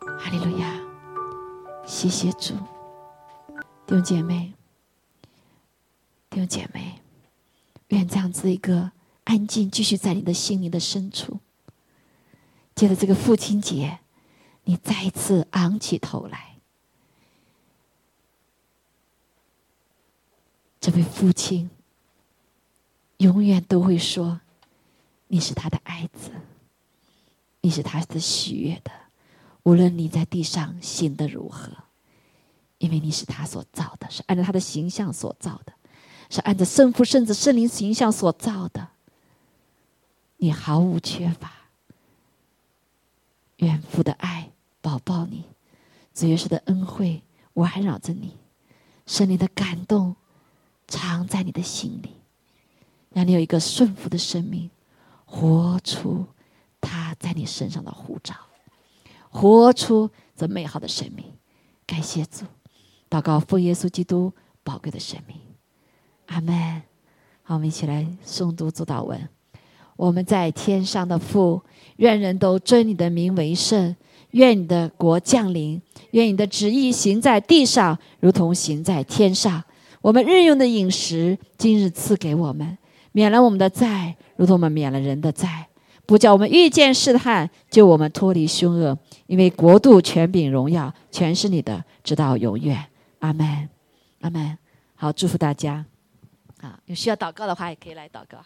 [0.00, 0.80] 哈利路亚，
[1.84, 2.54] 谢谢主，
[3.88, 4.54] 弟兄姐妹，
[6.30, 7.00] 弟兄姐妹，
[7.88, 8.92] 愿这样子一个
[9.24, 11.40] 安静继续在你的心灵的深处。
[12.76, 13.98] 借着这个父亲节，
[14.62, 16.58] 你再一次昂起头来，
[20.80, 21.68] 这位父亲。
[23.18, 24.40] 永远都会说
[25.28, 26.30] ：“你是他的爱子，
[27.60, 28.90] 你是他的喜悦的。
[29.62, 31.70] 无论你在地上行得如何，
[32.78, 35.72] 因为你是他所造的，是按照他的形象所造的，
[36.28, 38.88] 是按照圣父、圣子、圣灵形象所造的。
[40.38, 41.50] 你毫无缺乏，
[43.56, 44.50] 远父的爱
[44.82, 45.44] 抱抱你，
[46.12, 47.22] 主耶稣的恩惠
[47.54, 48.36] 环绕着你，
[49.06, 50.16] 圣灵的感动
[50.86, 52.16] 藏在你的心里。”
[53.14, 54.68] 让你有一个顺服的生命，
[55.24, 56.26] 活出
[56.80, 58.34] 他在你身上的护照，
[59.30, 61.24] 活出这美好的生命。
[61.86, 62.44] 感谢主，
[63.08, 64.32] 祷告奉耶稣基督
[64.62, 65.38] 宝贵的生命，
[66.26, 66.82] 阿门。
[67.42, 69.28] 好，我们一起来诵读主祷文。
[69.96, 71.62] 我们在天上的父，
[71.96, 73.96] 愿人都尊你的名为圣。
[74.32, 75.80] 愿你的国降临，
[76.10, 79.62] 愿你的旨意行在地上，如同行在天上。
[80.00, 82.76] 我们日用的饮食，今日赐给我们。
[83.14, 85.68] 免了我们的债，如同我们免了人的债，
[86.04, 88.98] 不叫我们遇见试探，就我们脱离凶恶。
[89.28, 92.84] 因为国度、权柄、荣耀，全是你的，直到永远。
[93.20, 93.68] 阿门，
[94.22, 94.58] 阿门。
[94.96, 95.86] 好，祝福大家。
[96.60, 98.38] 啊，有需要祷告的话，也可以来祷告。